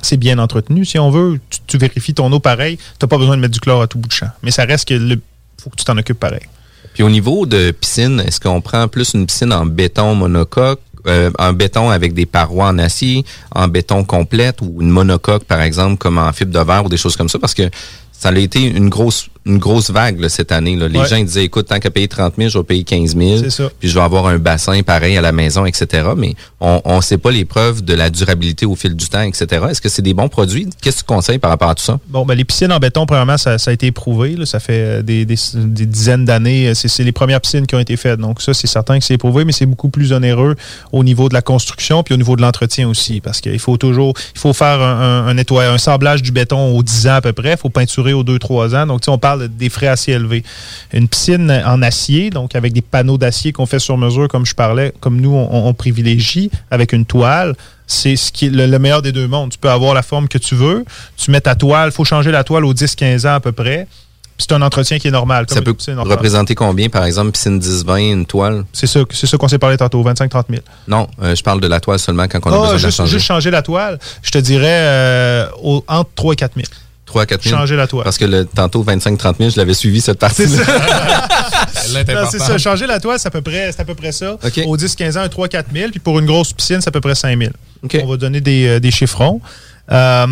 [0.02, 1.40] c'est bien entretenu, si on veut.
[1.66, 2.76] Tu, vérifies ton eau pareil.
[2.76, 4.30] Tu n'as pas besoin de mettre du chlore à tout bout de champ.
[4.42, 5.20] Mais ça reste que le
[5.62, 6.46] faut que tu t'en occupes pareil.
[6.94, 11.30] Puis au niveau de piscine, est-ce qu'on prend plus une piscine en béton monocoque, euh,
[11.38, 13.24] en béton avec des parois en acier,
[13.54, 16.96] en béton complète ou une monocoque, par exemple, comme en fibre de verre ou des
[16.96, 17.38] choses comme ça?
[17.38, 17.70] Parce que
[18.12, 20.76] ça a été une grosse une grosse vague cette année.
[20.76, 20.88] Là.
[20.88, 23.70] Les gens disaient, écoute, tant qu'à payer 30 000, je vais payer 15 000.
[23.78, 26.08] Puis je vais avoir un bassin pareil à la maison, etc.
[26.16, 29.66] Mais on ne sait pas les preuves de la durabilité au fil du temps, etc.
[29.70, 30.68] Est-ce que c'est des bons produits?
[30.80, 31.98] Qu'est-ce que tu conseilles par rapport à tout ça?
[32.08, 34.36] Bon, ben, les piscines en béton, premièrement, ça, a été éprouvé.
[34.36, 34.46] Là.
[34.46, 36.72] Ça fait euh, des, dizaines d'années.
[36.74, 38.20] C'est les premières piscines qui ont été faites.
[38.20, 40.54] Donc ça, c'est certain que c'est éprouvé, mais c'est beaucoup plus onéreux
[40.92, 43.20] au niveau de la construction puis au niveau de l'entretien aussi.
[43.20, 47.08] Parce qu'il faut toujours, il faut faire un, un, un sablage du béton aux 10
[47.08, 47.52] ans à peu près.
[47.52, 48.86] Il faut peinturer aux 2-3 ans.
[48.86, 50.42] Donc, on parle des frais assez élevés.
[50.92, 54.54] Une piscine en acier, donc avec des panneaux d'acier qu'on fait sur mesure, comme je
[54.54, 57.54] parlais, comme nous, on, privilégie, avec une toile,
[57.86, 59.50] c'est ce qui est le, meilleur des deux mondes.
[59.50, 60.84] Tu peux avoir la forme que tu veux.
[61.16, 63.86] Tu mets ta toile, il faut changer la toile aux 10-15 ans à peu près.
[64.40, 65.44] C'est un entretien qui est normal.
[65.48, 68.64] ça peut représenter combien, par exemple, piscine 10-20, une toile?
[68.72, 70.62] C'est ça, c'est ça qu'on s'est parlé tantôt, 25-30 000.
[70.88, 72.90] Non, euh, je parle de la toile seulement quand on a ah, besoin de la
[72.90, 73.12] changer.
[73.12, 75.46] Juste changer la toile, je te dirais euh,
[75.86, 76.66] entre 3 et 4 000.
[77.10, 77.56] 3 4 000.
[77.56, 78.04] Changer la toile.
[78.04, 80.46] Parce que le, tantôt, 25-30 000, je l'avais suivi cette partie.
[80.48, 82.26] C'est ça.
[82.30, 82.58] c'est ça.
[82.58, 84.34] Changer la toile, c'est à peu près, à peu près ça.
[84.66, 85.90] Au 10-15 ans, un 3-4 000.
[85.90, 87.50] Puis pour une grosse piscine, c'est à peu près 5 000.
[88.02, 89.40] On va donner des, euh, des chiffrons.
[89.90, 90.26] Euh,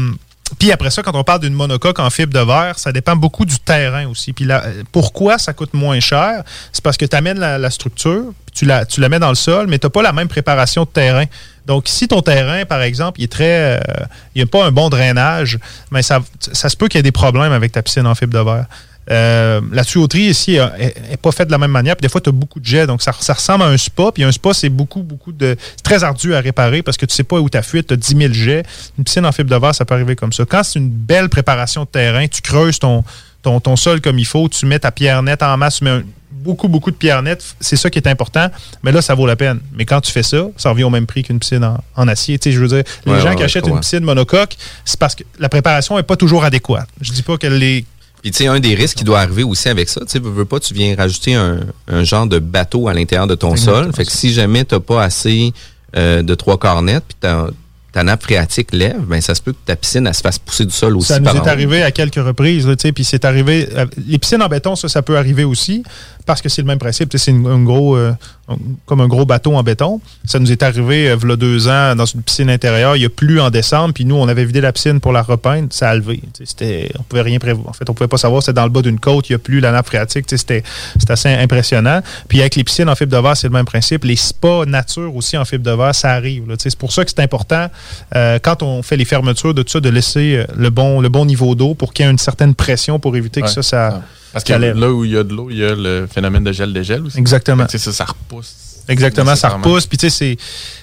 [0.58, 3.44] puis après ça, quand on parle d'une monocoque en fibre de verre, ça dépend beaucoup
[3.44, 4.32] du terrain aussi.
[4.32, 6.42] Puis là, pourquoi ça coûte moins cher?
[6.72, 9.66] C'est parce que tu amènes la, structure, tu la, tu la mets dans le sol,
[9.68, 11.24] mais tu n'as pas la même préparation de terrain.
[11.68, 13.76] Donc, si ton terrain, par exemple, il est très.
[13.76, 13.80] Euh,
[14.34, 15.58] il n'y a pas un bon drainage,
[15.90, 18.42] mais ça, se peut qu'il y ait des problèmes avec ta piscine en fibre de
[18.42, 18.66] verre.
[19.10, 21.94] Euh, la tuyauterie ici n'est pas faite de la même manière.
[21.96, 22.86] Puis des fois, tu as beaucoup de jets.
[22.86, 24.10] Donc, ça, ressemble à un spa.
[24.12, 25.56] Puis un spa, c'est beaucoup, beaucoup de.
[25.84, 27.88] Très ardu à réparer parce que tu sais pas où ta fuite.
[27.88, 28.62] Tu as 10 000 jets.
[28.96, 30.44] Une piscine en fibre de verre, ça peut arriver comme ça.
[30.46, 33.04] Quand c'est une belle préparation de terrain, tu creuses ton,
[33.42, 36.02] ton, ton sol comme il faut, tu mets ta pierre nette en masse, tu mets
[36.42, 37.44] beaucoup, beaucoup de pierres nettes.
[37.60, 38.48] C'est ça qui est important.
[38.82, 39.60] Mais là, ça vaut la peine.
[39.74, 42.38] Mais quand tu fais ça, ça revient au même prix qu'une piscine en, acier.
[42.38, 45.24] Tu sais, je veux dire, les gens qui achètent une piscine monocoque, c'est parce que
[45.38, 46.88] la préparation n'est pas toujours adéquate.
[47.00, 47.84] Je dis pas qu'elle est
[48.20, 50.44] puis, tu sais, un des risques qui doit arriver aussi avec ça, tu sais, veux
[50.44, 51.60] pas, tu viens rajouter un,
[52.02, 53.92] genre de bateau à l'intérieur de ton sol.
[53.94, 55.52] Fait que si jamais tu n'as pas assez
[55.96, 57.30] euh, de trois quarts nets, puis
[57.92, 60.66] ta nappe phréatique lève, ben ça se peut que ta piscine elle se fasse pousser
[60.66, 61.08] du sol aussi.
[61.08, 63.68] Ça nous est arrivé à quelques reprises, puis c'est arrivé.
[63.74, 65.82] Euh, les piscines en béton, ça, ça peut arriver aussi
[66.26, 67.12] parce que c'est le même principe.
[67.16, 68.12] C'est un gros, euh,
[68.86, 70.00] comme un gros bateau en béton.
[70.24, 72.96] Ça nous est arrivé, il y a deux ans, dans une piscine intérieure.
[72.96, 73.94] Il n'y a plus en décembre.
[73.94, 75.68] Puis nous, on avait vidé la piscine pour la repeindre.
[75.70, 76.22] Ça a levé.
[76.44, 77.68] C'était, on pouvait rien prévoir.
[77.68, 78.42] En fait, on pouvait pas savoir.
[78.42, 79.28] C'était dans le bas d'une côte.
[79.28, 80.24] Il n'y a plus la nappe phréatique.
[80.28, 80.62] C'était,
[81.08, 82.00] assez impressionnant.
[82.28, 84.04] Puis avec les piscines en fibre de verre, c'est le même principe.
[84.04, 86.44] Les spas nature aussi en fibre de verre, ça arrive.
[86.58, 87.68] C'est pour ça que c'est important,
[88.14, 91.08] euh, quand on fait les fermetures de tout ça, de laisser euh, le bon, le
[91.08, 94.02] bon niveau d'eau pour qu'il y ait une certaine pression pour éviter que ça, ça
[94.32, 96.52] parce que là où il y a de l'eau, il y a le phénomène de
[96.52, 97.18] gel-dégel aussi.
[97.18, 97.66] Exactement.
[97.68, 98.54] Ça, ça repousse.
[98.88, 99.86] Exactement, ça repousse.
[99.86, 100.36] Puis tu sais,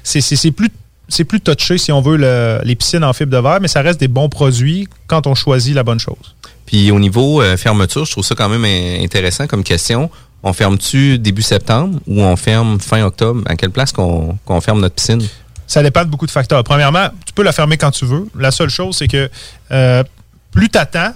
[0.03, 0.69] c'est plus
[1.07, 2.17] c'est plus touché, si on veut,
[2.63, 5.75] les piscines en fibre de verre, mais ça reste des bons produits quand on choisit
[5.75, 6.35] la bonne chose.
[6.65, 8.65] Puis au niveau euh, fermeture, je trouve ça quand même
[9.03, 10.09] intéressant comme question.
[10.41, 13.43] On ferme-tu début septembre ou on ferme fin octobre?
[13.45, 15.21] À quelle place qu'on ferme notre piscine?
[15.67, 16.63] Ça dépend de beaucoup de facteurs.
[16.63, 18.27] Premièrement, tu peux la fermer quand tu veux.
[18.37, 19.29] La seule chose, c'est que
[19.71, 20.03] euh,
[20.51, 21.13] plus tu attends,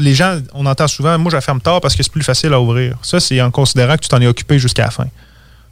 [0.00, 2.52] les gens, on entend souvent, moi, je la ferme tard parce que c'est plus facile
[2.52, 2.96] à ouvrir.
[3.02, 5.06] Ça, c'est en considérant que tu t'en es occupé jusqu'à la fin.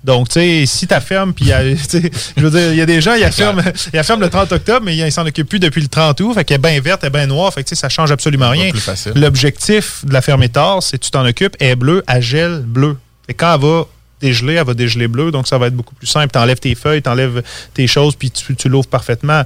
[0.03, 3.14] Donc, tu sais, si tu fermes, puis je veux dire, il y a des gens,
[3.14, 6.34] ils ferment, le 30 octobre, mais ils s'en occupent plus depuis le 30 août.
[6.34, 7.53] Fait qu'elle est bien verte, elle est bien noire.
[7.53, 8.70] Fait que, ça change absolument rien.
[9.14, 12.62] L'objectif de la fermer tard, c'est que tu t'en occupes, elle est bleue, elle gèle
[12.64, 12.96] bleu.
[13.28, 13.86] Et quand elle va
[14.20, 15.30] dégeler, elle va dégeler bleu.
[15.30, 16.32] Donc, ça va être beaucoup plus simple.
[16.32, 17.42] Tu enlèves tes feuilles, tu enlèves
[17.74, 19.42] tes choses, puis tu, tu l'ouvres parfaitement.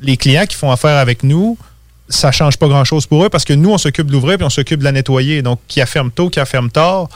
[0.00, 1.58] Les clients qui font affaire avec nous,
[2.10, 4.50] ça change pas grand-chose pour eux parce que nous, on s'occupe de l'ouvrir puis on
[4.50, 5.42] s'occupe de la nettoyer.
[5.42, 7.08] Donc, qui ferme tôt, qui ferme tard,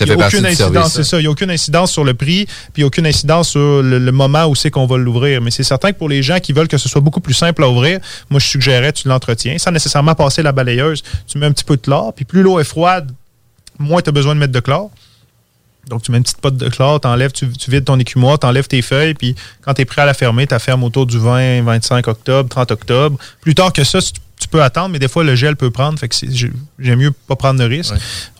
[0.00, 1.18] il n'y a aucune incidence, c'est ça.
[1.18, 4.54] Il n'y a aucune incidence sur le prix, puis aucune incidence sur le, moment où
[4.54, 5.40] c'est qu'on va l'ouvrir.
[5.40, 7.64] Mais c'est certain que pour les gens qui veulent que ce soit beaucoup plus simple
[7.64, 11.02] à ouvrir, moi, je suggérerais tu l'entretiens sans nécessairement passer la balayeuse.
[11.26, 13.10] Tu mets un petit peu de chlore, puis plus l'eau est froide,
[13.78, 14.90] moins tu as besoin de mettre de chlore.
[15.88, 18.46] Donc, tu mets une petite pote de chlore, t'enlèves, tu, tu vides ton écumoire, tu
[18.46, 21.06] enlèves tes feuilles, puis quand tu es prêt à la fermer, tu la fermes autour
[21.06, 23.18] du 20, 25 octobre, 30 octobre.
[23.40, 24.10] Plus tard que ça, tu
[24.46, 25.98] tu peux attendre, mais des fois, le gel peut prendre.
[25.98, 26.14] Fait que
[26.78, 27.94] j'aime mieux pas prendre de risque.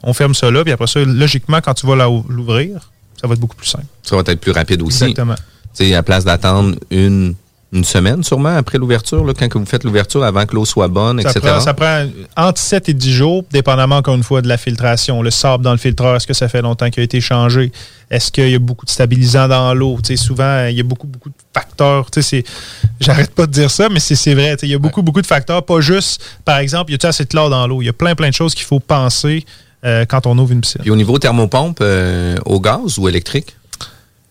[0.04, 3.40] On ferme ça là, puis après ça, logiquement, quand tu vas l'ouvrir, ça va être
[3.40, 3.86] beaucoup plus simple.
[4.04, 5.02] Ça va être plus rapide aussi.
[5.02, 5.34] Exactement.
[5.74, 7.34] Tu sais, à place d'attendre une,
[7.72, 11.30] une semaine sûrement après l'ouverture, quand vous faites l'ouverture, avant que l'eau soit bonne, ça
[11.30, 11.46] etc.
[11.46, 12.06] Prend, ça prend
[12.36, 15.20] entre 7 et 10 jours, dépendamment encore une fois de la filtration.
[15.20, 17.72] Le sable dans le filtreur, est-ce que ça fait longtemps qu'il a été changé?
[18.08, 19.98] Est-ce qu'il y a beaucoup de stabilisants dans l'eau?
[20.14, 22.06] Souvent, il y a beaucoup, beaucoup de facteurs.
[23.00, 24.56] J'arrête pas de dire ça, mais c'est vrai.
[24.62, 25.64] Il y a beaucoup, beaucoup de facteurs.
[25.64, 27.82] Pas juste, par exemple, il y a assez de chlore dans l'eau?
[27.82, 29.44] Il y a plein, plein de choses qu'il faut penser
[29.84, 30.82] euh, quand on ouvre une piscine.
[30.84, 33.56] Et au niveau thermopompe, euh, au gaz ou électrique?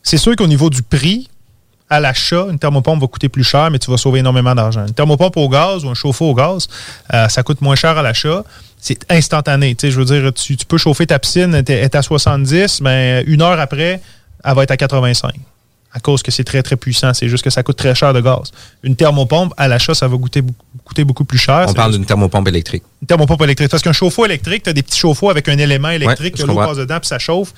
[0.04, 1.30] C'est sûr qu'au niveau du prix,
[1.90, 4.86] à l'achat, une thermopompe va coûter plus cher, mais tu vas sauver énormément d'argent.
[4.88, 6.68] Une thermopompe au gaz ou un chauffe-eau au gaz,
[7.14, 8.44] euh, ça coûte moins cher à l'achat.
[8.80, 9.76] C'est instantané.
[9.82, 13.60] je veux dire, tu, peux chauffer ta piscine, elle est à 70, mais une heure
[13.60, 14.02] après,
[14.44, 15.34] elle va être à 85
[15.96, 17.14] à cause que c'est très, très puissant.
[17.14, 18.52] C'est juste que ça coûte très cher de gaz.
[18.84, 20.44] Une thermopompe, à l'achat, ça va coûter,
[20.84, 21.68] coûter beaucoup plus cher.
[21.70, 22.84] On parle d'une thermopompe électrique.
[23.02, 23.72] Une thermopompe électrique.
[23.72, 26.56] Parce qu'un chauffe-eau électrique, tu as des petits chauffe-eau avec un élément électrique, que l'eau
[26.56, 27.54] passe dedans, puis ça chauffe.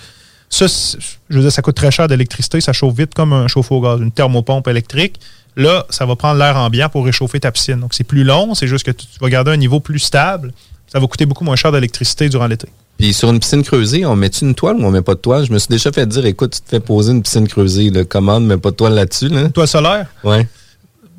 [0.49, 3.75] Ça, je veux dire, ça coûte très cher d'électricité, ça chauffe vite comme un chauffe-eau
[3.75, 5.19] au gaz, une thermopompe électrique.
[5.55, 7.79] Là, ça va prendre l'air ambiant pour réchauffer ta piscine.
[7.79, 10.53] Donc, c'est plus long, c'est juste que tu vas garder un niveau plus stable.
[10.87, 12.67] Ça va coûter beaucoup moins cher d'électricité durant l'été.
[12.97, 15.45] Puis sur une piscine creusée, on met une toile ou on met pas de toile?
[15.45, 18.05] Je me suis déjà fait dire, écoute, tu te fais poser une piscine creusée, le
[18.05, 19.27] commande, mais pas de toile là-dessus.
[19.27, 19.49] Là.
[19.49, 20.07] Toile solaire?
[20.23, 20.47] Ouais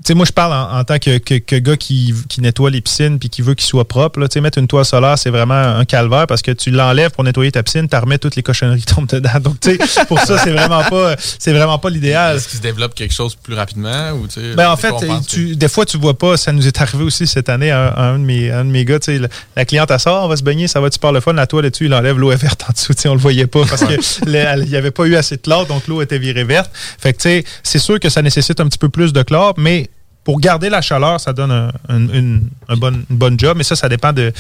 [0.04, 3.28] sais, moi, je parle en, tant que, que, gars qui, qui, nettoie les piscines puis
[3.28, 4.20] qui veut qu'il soit propre.
[4.20, 7.50] Là, mettre une toile solaire, c'est vraiment un calvaire parce que tu l'enlèves pour nettoyer
[7.50, 9.40] ta piscine, tu remets toutes les cochonneries qui tombent dedans.
[9.40, 12.36] Donc, tu sais, pour ça, c'est vraiment pas, c'est vraiment pas l'idéal.
[12.36, 14.92] Est-ce qu'il se développe quelque chose plus rapidement ou tu ben, en fait,
[15.26, 16.36] tu, des fois, tu vois pas.
[16.36, 18.98] Ça nous est arrivé aussi cette année à un, de mes, un de mes gars.
[19.08, 21.32] La, la cliente, elle sort, on va se baigner, ça va tu par le fun.
[21.32, 22.92] La toile dessus, il enlève l'eau est verte en dessous.
[23.06, 24.30] On le voyait pas parce qu'il
[24.68, 26.70] n'y avait pas eu assez de chlore, donc l'eau était virée verte.
[26.74, 29.54] Fait que, tu sais, c'est sûr que ça nécessite un petit peu plus de chlore,
[29.56, 29.88] mais
[30.28, 34.30] pour garder la chaleur, ça donne un, une, bonne job, mais ça, ça dépend de,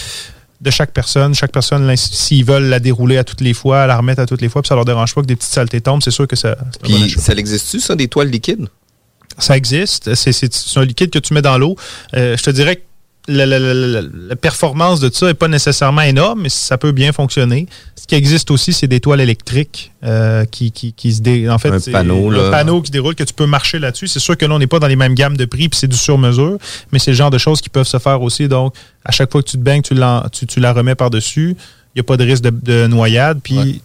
[0.60, 1.34] de chaque personne.
[1.34, 4.50] Chaque personne, s'ils veulent la dérouler à toutes les fois, la remettre à toutes les
[4.50, 6.58] fois, puis ça leur dérange pas que des petites saletés tombent, c'est sûr que ça.
[6.82, 8.68] Puis ça existe-tu, ça, des toiles liquides?
[9.38, 10.14] Ça existe.
[10.14, 11.74] C'est un liquide que tu mets dans l'eau.
[12.14, 12.82] Euh, je te dirais que
[13.28, 16.92] la, la- la- la- la performance de ça n'est pas nécessairement énorme, mais ça peut
[16.92, 17.66] bien fonctionner.
[17.94, 21.48] Ce qui existe aussi, c'est des toiles électriques euh, qui, qui, qui se dé...
[21.48, 22.50] En fait, Un panneau, un là.
[22.50, 24.08] panneau qui se déroule, que tu peux marcher là-dessus.
[24.08, 25.86] C'est sûr que là, on n'est pas dans les mêmes gammes de prix, puis c'est
[25.88, 26.58] du sur-mesure,
[26.90, 28.48] mais c'est le genre de choses qui peuvent se faire aussi.
[28.48, 28.74] Donc,
[29.04, 31.56] à chaque fois que tu te baignes, tu, l'en- tu, tu la remets par-dessus.
[31.94, 33.82] Il n'y a pas de risque de, de noyade, puis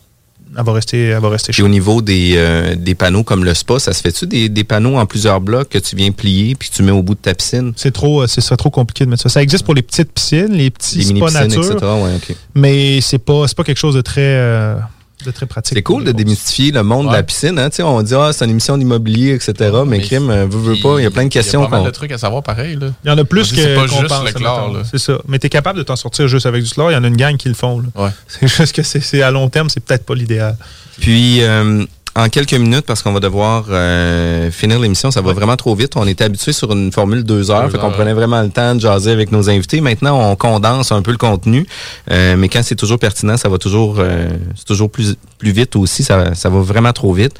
[0.58, 3.54] elle va rester, elle va rester Puis au niveau des, euh, des panneaux comme le
[3.54, 6.70] spa, ça se fait-tu des, des panneaux en plusieurs blocs que tu viens plier puis
[6.70, 7.74] que tu mets au bout de ta piscine?
[7.76, 9.30] C'est trop, euh, c'est ça, trop compliqué de mettre ça.
[9.30, 11.78] Ça existe pour les petites piscines, les petits Les spas nature, etc.
[11.82, 14.76] Ouais, mais c'est pas, c'est pas quelque chose de très, euh,
[15.24, 15.76] de très pratique.
[15.76, 17.60] C'est cool de démystifier le monde de la piscine.
[17.60, 17.70] Hein?
[17.80, 19.72] On dit, ah, c'est une émission d'immobilier, etc.
[19.86, 21.62] mais crime, veut, veut pas, il y a plein de questions.
[21.62, 22.76] Il y a pas mal de trucs à savoir pareil.
[22.76, 22.88] Là.
[23.04, 24.78] Il y en a plus que C'est pas qu'on juste pense, le chlore.
[24.90, 25.18] C'est ça.
[25.28, 26.92] Mais tu es capable de t'en sortir juste avec du chlore.
[26.92, 27.84] Il y en a une gang qui le font.
[27.96, 28.10] Ouais.
[28.28, 30.56] C'est juste que c'est c'est à long terme, c'est peut-être pas l'idéal.
[31.00, 35.56] Puis, euh, en quelques minutes, parce qu'on va devoir euh, finir l'émission, ça va vraiment
[35.56, 35.94] trop vite.
[35.96, 38.76] On était habitué sur une formule deux heures, Deux fait qu'on prenait vraiment le temps
[38.76, 39.82] de jaser avec nos invités.
[39.82, 41.66] Maintenant, on condense un peu le contenu,
[42.12, 45.76] euh, mais quand c'est toujours pertinent, ça va toujours, euh, c'est toujours plus plus vite
[45.76, 46.04] aussi.
[46.04, 47.34] Ça, ça va vraiment trop vite.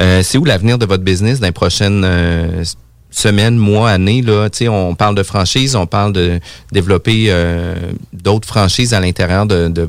[0.00, 2.64] Euh, c'est où l'avenir de votre business dans les prochaines euh,
[3.10, 6.38] semaines, mois, années là, tu sais, on parle de franchise, on parle de
[6.70, 7.74] développer euh,
[8.12, 9.88] d'autres franchises à l'intérieur de, de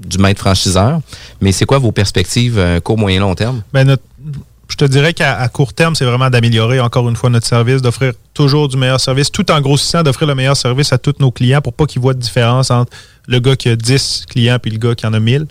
[0.00, 1.00] du maître franchiseur.
[1.40, 3.62] Mais c'est quoi vos perspectives euh, court, moyen, long terme?
[3.72, 4.02] Ben, notre-
[4.68, 8.12] je te dirais qu'à court terme, c'est vraiment d'améliorer encore une fois notre service, d'offrir
[8.34, 11.60] toujours du meilleur service, tout en grossissant, d'offrir le meilleur service à tous nos clients
[11.60, 12.90] pour pas qu'ils voient de différence entre
[13.28, 15.46] le gars qui a 10 clients puis le gars qui en a 1000.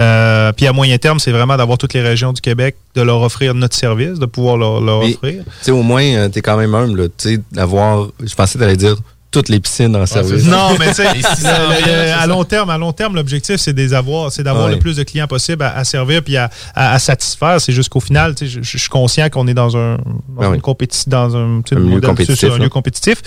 [0.00, 3.20] Euh, puis à moyen terme, c'est vraiment d'avoir toutes les régions du Québec, de leur
[3.20, 5.44] offrir notre service, de pouvoir leur, leur offrir.
[5.44, 8.76] Tu sais, au moins, euh, t'es quand même humble, tu sais, d'avoir, je pensais t'allais
[8.78, 8.96] dire
[9.34, 10.44] toutes les piscines en service.
[10.46, 12.92] Non, mais tu sais, Et 600 le- le- 000, c'est à long terme, à long
[12.92, 14.72] terme, l'objectif, c'est des avoir, c'est d'avoir Ouais.
[14.72, 17.60] le plus de clients possible à, à servir puis à, à- à satisfaire.
[17.60, 19.96] C'est juste qu'au final, je, je suis conscient qu'on est dans un,
[20.38, 20.54] dans oui.
[20.56, 23.18] une compétition, un, Un compétitif, un lieu compétitif.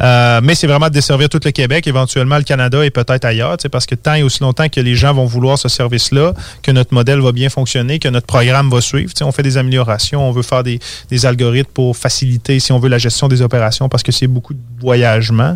[0.00, 3.56] Euh, mais c'est vraiment de desservir tout le Québec, éventuellement le Canada et peut-être ailleurs,
[3.70, 6.32] parce que tant et aussi longtemps que les gens vont vouloir ce service-là,
[6.62, 9.12] que notre modèle va bien fonctionner, que notre programme va suivre.
[9.22, 12.88] On fait des améliorations, on veut faire des, des algorithmes pour faciliter, si on veut,
[12.88, 15.51] la gestion des opérations parce que c'est beaucoup de voyagement.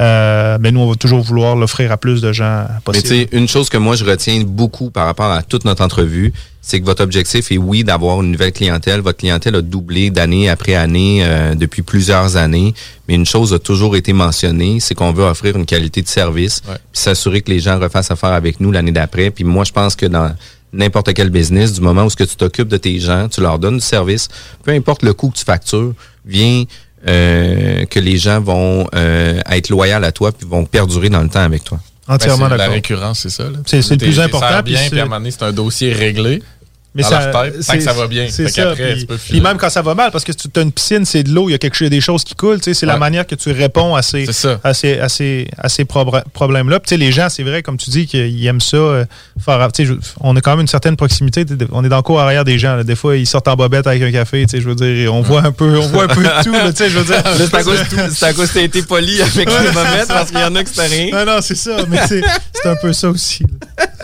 [0.00, 3.08] Euh, ben nous, on va toujours vouloir l'offrir à plus de gens Mais possible.
[3.08, 6.32] tu sais, une chose que moi je retiens beaucoup par rapport à toute notre entrevue,
[6.62, 9.00] c'est que votre objectif est oui d'avoir une nouvelle clientèle.
[9.00, 12.72] Votre clientèle a doublé d'année après année euh, depuis plusieurs années.
[13.08, 16.62] Mais une chose a toujours été mentionnée, c'est qu'on veut offrir une qualité de service,
[16.68, 16.74] Ouais.
[16.92, 19.30] puis s'assurer que les gens refassent affaire avec nous l'année d'après.
[19.30, 20.32] Puis moi, je pense que dans
[20.72, 23.58] n'importe quel business, du moment où ce que tu t'occupes de tes gens, tu leur
[23.58, 24.28] donnes du service,
[24.62, 26.62] peu importe le coût que tu factures, vient
[27.06, 31.28] euh, que les gens vont euh, être loyaux à toi puis vont perdurer dans le
[31.28, 31.78] temps avec toi.
[32.08, 33.44] Entièrement Ben, La récurrence, c'est ça.
[33.44, 33.58] là.
[33.66, 35.92] C'est- c'est le plus important, bien, c'est- puis à un moment donné, c'est un dossier
[35.92, 36.42] réglé.
[36.94, 38.26] Mais dans ça, leur tête, tant que ça va bien.
[38.30, 38.72] C'est ça.
[38.74, 39.40] Puis, tu peux puis filer.
[39.40, 41.52] même quand ça va mal, parce que tu as une piscine, c'est de l'eau, il
[41.52, 42.60] y a quelque chose, des choses qui coulent.
[42.60, 45.68] tu C'est la manière que tu réponds à ces, C'est à ces, à ces, à
[45.68, 46.80] ces problèmes-là.
[46.84, 48.76] Tu les gens, c'est vrai, comme tu dis, qu'ils aiment ça.
[48.76, 49.04] euh,
[49.44, 51.44] faire, tu je- on a quand même une certaine proximité.
[51.46, 52.74] tu On est dans le cours arrière des gens.
[52.76, 52.82] là.
[52.82, 54.44] Des fois, ils sortent en bobette avec un café.
[54.46, 56.72] tu Je veux dire, on voit un peu, on voit un peu de tout.
[56.76, 57.78] tu Je veux dire, c'est à cause,
[58.12, 59.72] c'est que t'as été poli avec les c'est
[60.06, 60.06] ça.
[60.08, 61.24] parce qu'il y en a qui c'était rien.
[61.24, 61.76] Non, non, c'est ça.
[61.88, 62.20] Mais c'est
[62.52, 63.44] c'est un peu ça aussi.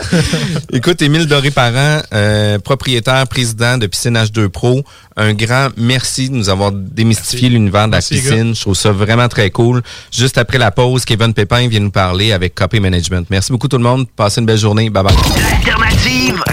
[0.71, 4.83] Écoute, Émile Doré-Parent, euh, propriétaire, président de Piscine H2 Pro,
[5.15, 8.53] un grand merci de nous avoir démystifié l'univers de la Merci, piscine.
[8.53, 9.81] Je trouve ça vraiment très cool.
[10.11, 13.25] Juste après la pause, Kevin Pépin vient nous parler avec Copy Management.
[13.31, 14.05] Merci beaucoup tout le monde.
[14.15, 14.91] Passez une belle journée.
[14.91, 15.15] Bye bye.
[15.51, 16.43] L'alternative.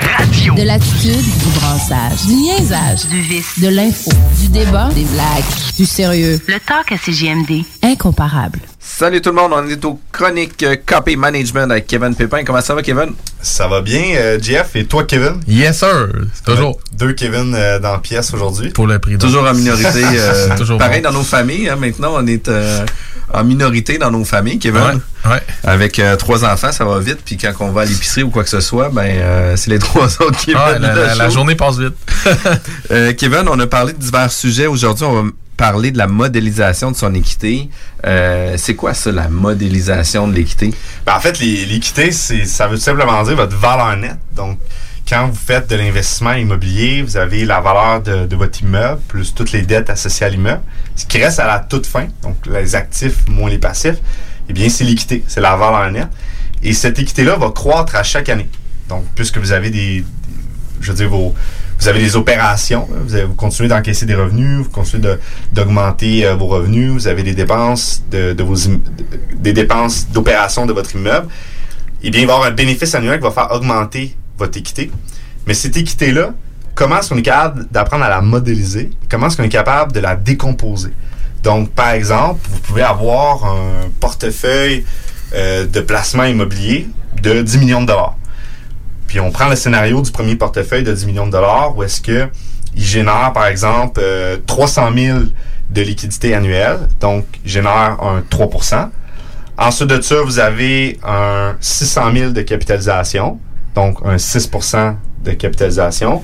[0.56, 3.58] De l'attitude, du brassage, du niaisage, Du vice.
[3.60, 5.44] de l'info, du débat, des blagues,
[5.76, 6.38] du sérieux.
[6.46, 7.64] Le talk à CGMD.
[7.82, 8.60] Incomparable.
[8.78, 12.44] Salut tout le monde, on est au chronique euh, Copy Management avec Kevin Pépin.
[12.44, 13.14] Comment ça va, Kevin?
[13.42, 14.76] Ça va bien, euh, Jeff.
[14.76, 15.40] Et toi, Kevin?
[15.48, 16.08] Yes, sir.
[16.44, 16.78] Toujours.
[16.96, 18.70] Deux Kevin euh, dans la pièce aujourd'hui.
[18.70, 19.18] Pour le prix.
[19.18, 19.88] Toujours en minorité.
[20.04, 21.10] euh, C'est toujours pareil bon.
[21.10, 21.68] dans nos familles.
[21.68, 21.76] hein.
[21.76, 22.84] maintenant, on est euh,
[23.34, 24.80] en minorité dans nos familles, Kevin.
[25.24, 25.42] Ouais, ouais.
[25.64, 27.18] Avec euh, trois enfants, ça va vite.
[27.24, 29.78] Puis quand on va à l'épicerie ou quoi que ce soit, ben euh, c'est les
[29.80, 31.94] trois autres qui Ouais, viennent la, la- la journée passe vite.
[32.90, 34.66] Euh, Kevin, on a parlé de divers sujets.
[34.66, 37.68] Aujourd'hui, on va parler de la modélisation de son équité.
[38.06, 40.72] Euh, c'est quoi ça, la modélisation de l'équité?
[41.06, 44.18] Ben, en fait, l'équité, c'est, ça veut tout simplement dire votre valeur nette.
[44.36, 44.58] Donc,
[45.08, 49.52] quand vous faites de l'investissement immobilier, vous avez la valeur de, votre immeuble plus toutes
[49.52, 50.62] les dettes associées à l'immeuble.
[50.96, 53.98] Ce qui reste à la toute fin, donc les actifs moins les passifs,
[54.48, 56.08] eh bien, c'est l'équité, c'est la valeur nette.
[56.62, 58.48] Et cette équité-là va croître à chaque année.
[58.88, 60.04] Donc, puisque vous avez des,
[60.80, 61.34] je veux dire, vos,
[61.78, 65.16] vous avez des opérations, vous, continuez d'encaisser des revenus, vous continuez
[65.52, 68.56] d'augmenter euh, vos revenus, vous avez des dépenses de, vos
[69.34, 71.28] des dépenses d'opération de votre immeuble,
[72.02, 74.90] eh bien, il va y avoir un bénéfice annuel qui va faire augmenter votre équité.
[75.46, 76.32] Mais cette équité-là,
[76.74, 78.90] comment est-ce qu'on est capable d'apprendre à la modéliser?
[79.10, 80.92] Comment est-ce qu'on est capable de la décomposer?
[81.42, 84.84] Donc, par exemple, vous pouvez avoir un portefeuille
[85.34, 86.88] euh, de placement immobilier
[87.22, 88.16] de 10 millions de dollars.
[89.06, 92.00] Puis on prend le scénario du premier portefeuille de 10 millions de dollars où est-ce
[92.00, 92.28] que
[92.76, 94.00] il génère, par exemple,
[94.46, 95.18] 300 000
[95.70, 98.88] de liquidité annuelle, donc il génère un 3%
[99.56, 103.38] Ensuite de ça, vous avez un 600 000 de capitalisation,
[103.74, 104.94] donc un 6%
[105.24, 106.22] de capitalisation,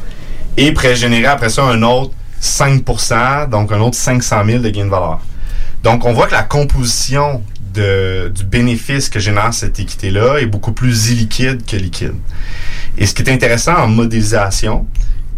[0.57, 4.85] et pourrait générer après ça un autre 5% donc un autre 500 000 de gain
[4.85, 5.21] de valeur.
[5.83, 7.43] Donc, on voit que la composition
[7.73, 12.17] du bénéfice que génère cette équité-là est beaucoup plus illiquide que liquide.
[12.99, 14.87] Et ce qui est intéressant en modélisation,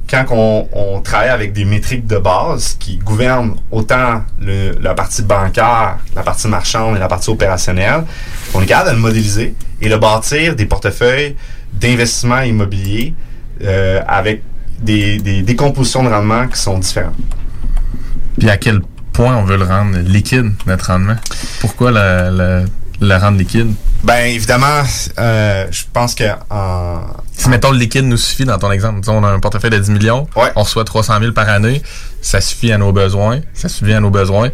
[0.08, 6.22] quand on, travaille avec des métriques de base qui gouvernent autant la partie bancaire, la
[6.22, 8.04] partie marchande et la partie opérationnelle,
[8.54, 11.36] on est capable de le modéliser et de bâtir des portefeuilles
[11.82, 13.14] d'investissement immobilier
[13.62, 14.42] euh, avec
[14.80, 17.14] des, des décompositions de rendement qui sont différentes.
[18.38, 18.80] Puis à quel
[19.12, 21.16] point on veut le rendre liquide, notre rendement?
[21.60, 23.74] Pourquoi le rendre liquide?
[24.02, 24.82] Ben évidemment,
[25.18, 26.24] euh, je pense que
[27.36, 29.78] si mettons le liquide nous suffit dans ton exemple, disons on a un portefeuille de
[29.78, 30.26] 10 millions,
[30.56, 31.82] on reçoit 300 000 par année,
[32.20, 34.50] ça suffit à nos besoins, ça suffit à nos besoins.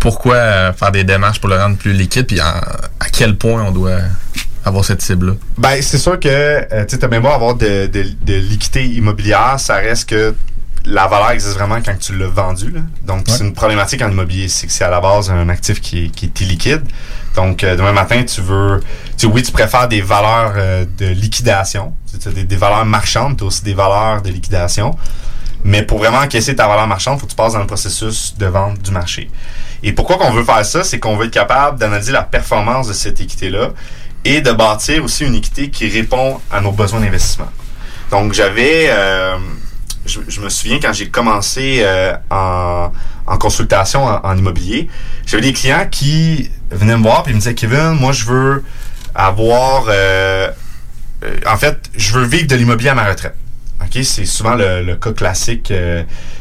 [0.00, 2.60] Pourquoi euh, faire des démarches pour le rendre plus liquide, puis à
[3.12, 4.00] quel point on doit
[4.64, 5.34] avoir cette cible-là?
[5.58, 9.58] Ben c'est sûr que euh, tu as même beau avoir de, de, de liquidité immobilière,
[9.58, 10.34] ça reste que
[10.86, 12.70] la valeur existe vraiment quand tu l'as vendu.
[12.70, 12.80] Là.
[13.06, 14.48] Donc, c'est une problématique en immobilier.
[14.48, 16.82] C'est que c'est à la base un actif qui est, qui est illiquide.
[17.34, 18.80] Donc, euh, demain matin, tu veux...
[19.16, 21.94] Tu, oui, tu préfères des valeurs euh, de liquidation.
[22.20, 24.94] Tu as des, des, valeurs marchandes, tu as aussi des valeurs de liquidation.
[25.64, 28.34] Mais pour vraiment encaisser ta valeur marchande, il faut que tu passes dans le processus
[28.36, 29.30] de vente du marché.
[29.82, 30.84] Et pourquoi qu'on veut faire ça?
[30.84, 33.70] C'est qu'on veut être capable d'analyser la performance de cette équité-là
[34.24, 37.50] et de bâtir aussi une équité qui répond à nos besoins d'investissement.
[38.10, 38.86] Donc, j'avais...
[38.88, 39.36] Euh,
[40.06, 42.92] je, me souviens quand j'ai commencé euh, en,
[43.38, 44.88] consultation en, immobilier,
[45.26, 48.64] j'avais des clients qui venaient me voir et me disaient Kevin, moi je veux
[49.14, 50.50] avoir euh,
[51.46, 53.34] en fait, je veux vivre de l'immobilier à ma retraite.
[54.02, 55.72] C'est souvent le, cas classique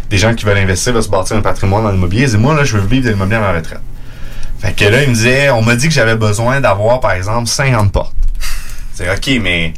[0.10, 2.26] des gens qui veulent investir, veulent se bâtir un patrimoine dans l'immobilier.
[2.26, 3.80] Disent moi là, je veux vivre de l'immobilier à ma retraite.
[4.64, 7.50] Fait que là, ils me disaient on m'a dit que j'avais besoin d'avoir par exemple
[7.50, 8.16] 50 portes.
[8.94, 9.74] C'est OK, mais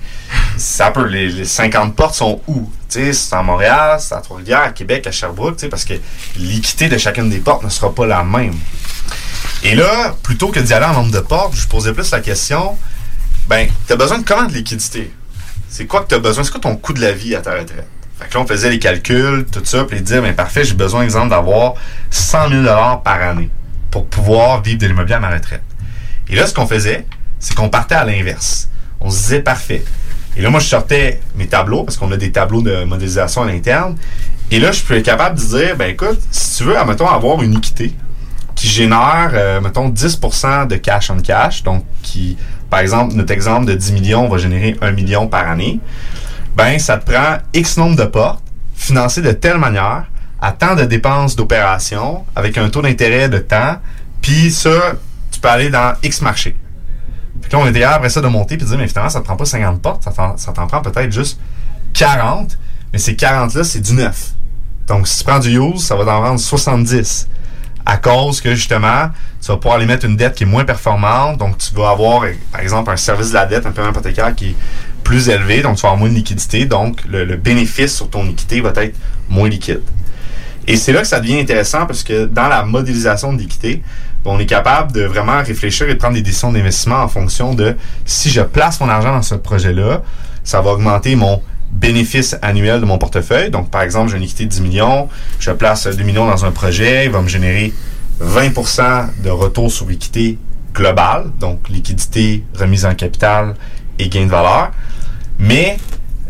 [0.57, 2.69] ça peut les, les 50 portes sont où?
[2.87, 5.95] C'est à Montréal, c'est à Trois-Rivières, à Québec, à Sherbrooke, parce que
[6.37, 8.53] l'équité de chacune des portes ne sera pas la même.
[9.63, 12.77] Et là, plutôt que d'y aller en nombre de portes, je posais plus la question,
[13.47, 15.11] ben, as besoin de comment de liquidité?
[15.67, 16.43] C'est quoi que tu as besoin?
[16.43, 17.87] C'est quoi ton coût de la vie à ta retraite?
[18.19, 21.01] Fait que là, on faisait les calculs, tout ça, puis dire, ben, parfait, j'ai besoin,
[21.01, 21.73] exemple, d'avoir
[22.11, 22.63] 100 000
[23.03, 23.49] par année
[23.95, 25.63] pour pouvoir vivre de l'immobilier à ma retraite.
[26.27, 27.05] Et là, ce qu'on faisait,
[27.39, 28.67] c'est qu'on partait à l'inverse.
[28.99, 29.85] On se disait, parfait,
[30.35, 33.45] et là, moi, je sortais mes tableaux, parce qu'on a des tableaux de modélisation à
[33.45, 33.95] l'interne.
[34.51, 37.55] Et là, je suis capable de dire, ben écoute, si tu veux, mettons, avoir une
[37.55, 37.95] équité
[38.53, 42.35] qui génère, euh, mettons, 10% de cash on cash, donc qui,
[42.69, 45.79] par exemple, notre exemple de 10 millions va générer 1 million par année,
[46.57, 48.43] ben ça te prend X nombre de portes,
[48.75, 50.07] financées de telle manière,
[50.45, 53.77] à tant de dépenses d'opération, avec un taux d'intérêt de temps,
[54.21, 54.93] puis ça,
[55.31, 56.55] tu peux aller dans X marché.
[57.41, 59.25] Puis là, on était après ça de monter puis de dire, mais finalement, ça te
[59.25, 61.39] prend pas 50 portes, ça t'en prend peut-être juste
[61.95, 62.59] 40.
[62.93, 64.33] Mais ces 40-là, c'est du neuf.
[64.85, 67.27] Donc, si tu prends du use, ça va t'en vendre 70.
[67.83, 69.09] À cause que, justement,
[69.41, 71.39] tu vas pouvoir aller mettre une dette qui est moins performante.
[71.39, 72.21] Donc, tu vas avoir,
[72.51, 74.55] par exemple, un service de la dette, un paiement hypothécaire qui est
[75.03, 75.63] plus élevé.
[75.63, 76.65] Donc, tu vas avoir moins de liquidité.
[76.65, 78.95] Donc, le, le bénéfice sur ton équité va être
[79.27, 79.81] moins liquide.
[80.67, 83.81] Et c'est là que ça devient intéressant parce que dans la modélisation de l'équité,
[84.25, 87.75] on est capable de vraiment réfléchir et de prendre des décisions d'investissement en fonction de
[88.05, 90.01] si je place mon argent dans ce projet-là,
[90.43, 91.41] ça va augmenter mon
[91.71, 93.51] bénéfice annuel de mon portefeuille.
[93.51, 95.09] Donc, par exemple, j'ai une équité de 10 millions,
[95.39, 97.73] je place 2 millions dans un projet, il va me générer
[98.21, 100.39] 20% de retour sur l'équité
[100.73, 103.55] globale, donc liquidité, remise en capital
[103.99, 104.71] et gain de valeur.
[105.37, 105.77] Mais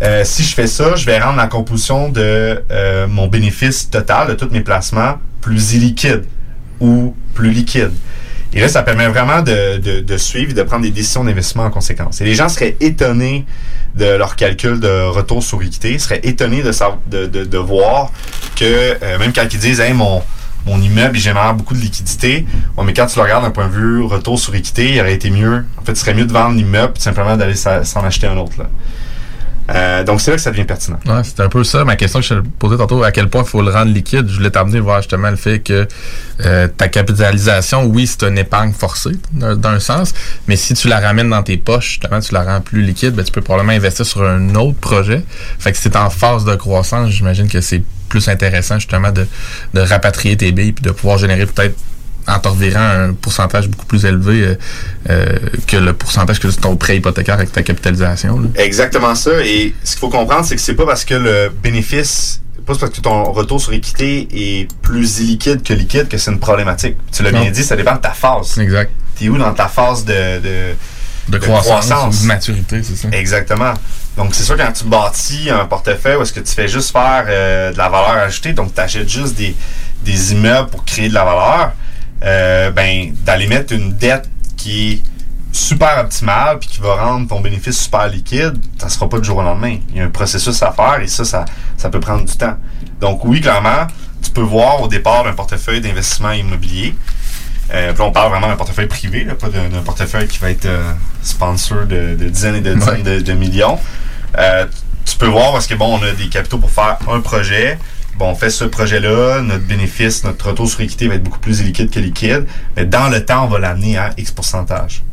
[0.01, 4.27] euh, si je fais ça, je vais rendre la composition de euh, mon bénéfice total
[4.27, 6.25] de tous mes placements plus illiquide
[6.79, 7.91] ou plus liquide.
[8.53, 12.21] Et là, ça permet vraiment de, suivre et de prendre des décisions d'investissement en conséquence.
[12.21, 13.45] Et les gens seraient étonnés
[13.95, 18.11] de leur calcul de retour sur équité, seraient étonnés de, voir
[18.55, 20.21] que euh, même quand ils disent hey, mon,
[20.65, 22.45] mon immeuble il génère beaucoup de liquidité,
[22.81, 25.29] mais quand tu le regardes d'un point de vue retour sur équité, il aurait été
[25.29, 25.65] mieux.
[25.77, 28.57] En fait, il serait mieux de vendre l'immeuble simplement d'aller s'en acheter un autre.
[28.57, 28.69] Là.
[29.70, 30.99] Euh, donc, c'est là que ça devient pertinent.
[31.05, 31.84] Ouais, c'est un peu ça.
[31.84, 34.28] Ma question que je te posais tantôt, à quel point il faut le rendre liquide?
[34.30, 35.88] Je voulais t'amener voir justement le fait que
[36.45, 40.13] euh, ta capitalisation, oui, c'est une épargne forcée d'un sens,
[40.47, 43.24] mais si tu la ramènes dans tes poches, justement, tu la rends plus liquide, ben,
[43.24, 45.24] tu peux probablement investir sur un autre projet.
[45.59, 49.26] Fait que si c'est en phase de croissance, j'imagine que c'est plus intéressant justement de,
[49.74, 51.76] de rapatrier tes billes puis de pouvoir générer peut-être
[52.28, 54.55] en te revirant un pourcentage beaucoup plus élevé euh,
[55.09, 58.39] euh, que le pourcentage que ton prêt hypothécaire avec ta capitalisation.
[58.39, 58.47] là.
[58.55, 59.32] Exactement ça.
[59.43, 62.91] Et ce qu'il faut comprendre, c'est que c'est pas parce que le bénéfice, pas parce
[62.91, 66.97] que ton retour sur équité est plus illiquide que liquide que c'est une problématique.
[67.11, 68.57] Tu l'as bien dit, ça dépend de ta phase.
[68.57, 68.91] Exact.
[69.19, 70.76] T'es où dans ta phase de, de,
[71.30, 73.07] De croissance, de maturité, c'est ça.
[73.11, 73.73] Exactement.
[74.17, 77.26] Donc, c'est sûr, quand tu bâtis un portefeuille où est-ce que tu fais juste faire
[77.28, 79.55] euh, de la valeur ajoutée, donc tu achètes juste des,
[80.03, 81.73] des immeubles pour créer de la valeur,
[82.24, 85.03] euh, ben, d'aller mettre une dette qui est
[85.51, 89.38] super optimale puis qui va rendre ton bénéfice super liquide, ça sera pas du jour
[89.38, 89.78] au lendemain.
[89.89, 91.45] Il y a un processus à faire et ça, ça,
[91.78, 92.57] ça peut prendre du temps.
[92.99, 93.88] Donc, oui, clairement,
[94.22, 96.95] tu peux voir au départ d'un portefeuille d'investissement immobilier.
[97.74, 100.66] Euh, puis on parle vraiment d'un portefeuille privé, là, pas d'un portefeuille qui va être
[100.66, 100.93] euh,
[101.24, 103.80] sponsor de, de dizaines et de dizaines de, de millions.
[104.38, 104.66] Euh,
[105.05, 107.80] tu peux voir parce que bon, on a des capitaux pour faire un projet.
[108.18, 111.61] Bon, on fait ce projet-là, notre bénéfice, notre retour sur équité va être beaucoup plus
[111.61, 112.45] liquide que liquide.
[112.78, 115.03] Mais dans le temps, on va l'amener à X pourcentage.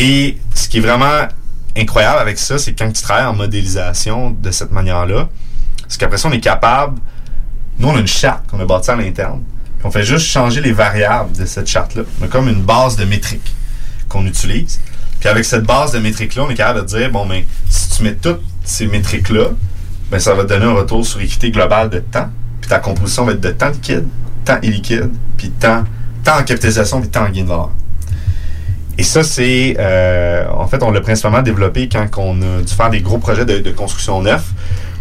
[0.00, 1.28] Et ce qui est vraiment
[1.76, 5.28] incroyable avec ça, c'est quand tu travailles en modélisation de cette manière-là,
[5.86, 6.98] c'est qu'après ça, on est capable.
[7.78, 9.44] Nous, on a une charte qu'on a bâtie à l'interne.
[9.84, 12.02] On fait juste changer les variables de cette charte-là.
[12.20, 13.54] On a comme une base de métriques
[14.08, 14.80] qu'on utilise.
[15.20, 18.02] Puis avec cette base de métriques-là, on est capable de dire, bon, mais si tu
[18.02, 19.50] mets toutes ces métriques-là,
[20.14, 22.28] ben, ça va te donner un retour sur équité globale de temps.
[22.60, 24.06] Puis ta composition va être de temps liquide,
[24.44, 25.82] temps illiquide, puis temps,
[26.22, 27.70] temps en capitalisation, puis temps en gain de valeur.
[28.96, 29.74] Et ça, c'est...
[29.76, 33.44] euh, en fait, on l'a principalement développé quand on a dû faire des gros projets
[33.44, 34.52] de, de construction neuf,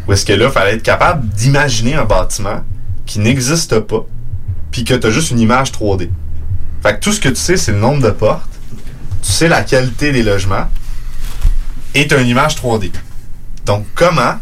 [0.07, 2.64] où est-ce que là, il fallait être capable d'imaginer un bâtiment
[3.05, 4.07] qui n'existe pas,
[4.72, 6.09] puis que tu as juste une image 3D.
[6.82, 8.49] Fait que tout ce que tu sais, c'est le nombre de portes,
[9.22, 10.66] tu sais la qualité des logements,
[11.93, 12.91] et tu as une image 3D.
[13.68, 14.39] Donc, comment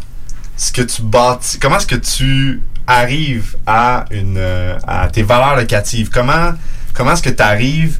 [0.56, 5.56] est-ce que tu bâtis, comment est-ce que tu arrives à une euh, à tes valeurs
[5.56, 6.10] locatives?
[6.10, 6.52] Comment
[6.94, 7.98] comment est-ce que tu arrives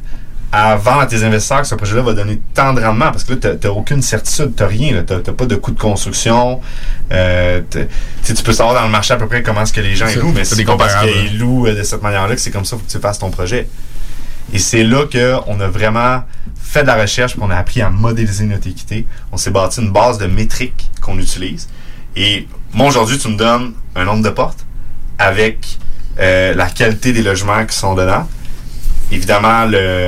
[0.51, 3.11] à vendre à tes investisseurs que ce projet-là va donner tant de rendement?
[3.11, 5.71] Parce que là, tu n'as aucune certitude, tu n'as rien, tu n'as pas de coût
[5.71, 6.61] de construction.
[7.11, 7.61] Euh,
[8.23, 10.19] tu peux savoir dans le marché à peu près comment est-ce que les gens ils
[10.19, 12.77] louent, mais c'est pas parce qu'ils louent euh, de cette manière-là que c'est comme ça
[12.77, 13.67] faut que tu fasses ton projet.
[14.53, 16.23] Et c'est là qu'on a vraiment
[16.61, 19.07] fait de la recherche, puis on a appris à modéliser notre équité.
[19.31, 21.67] On s'est bâti une base de métriques qu'on utilise.
[22.15, 24.65] Et moi, aujourd'hui, tu me donnes un nombre de portes
[25.17, 25.79] avec
[26.19, 28.27] euh, la qualité des logements qui sont dedans.
[29.11, 30.07] Évidemment, le,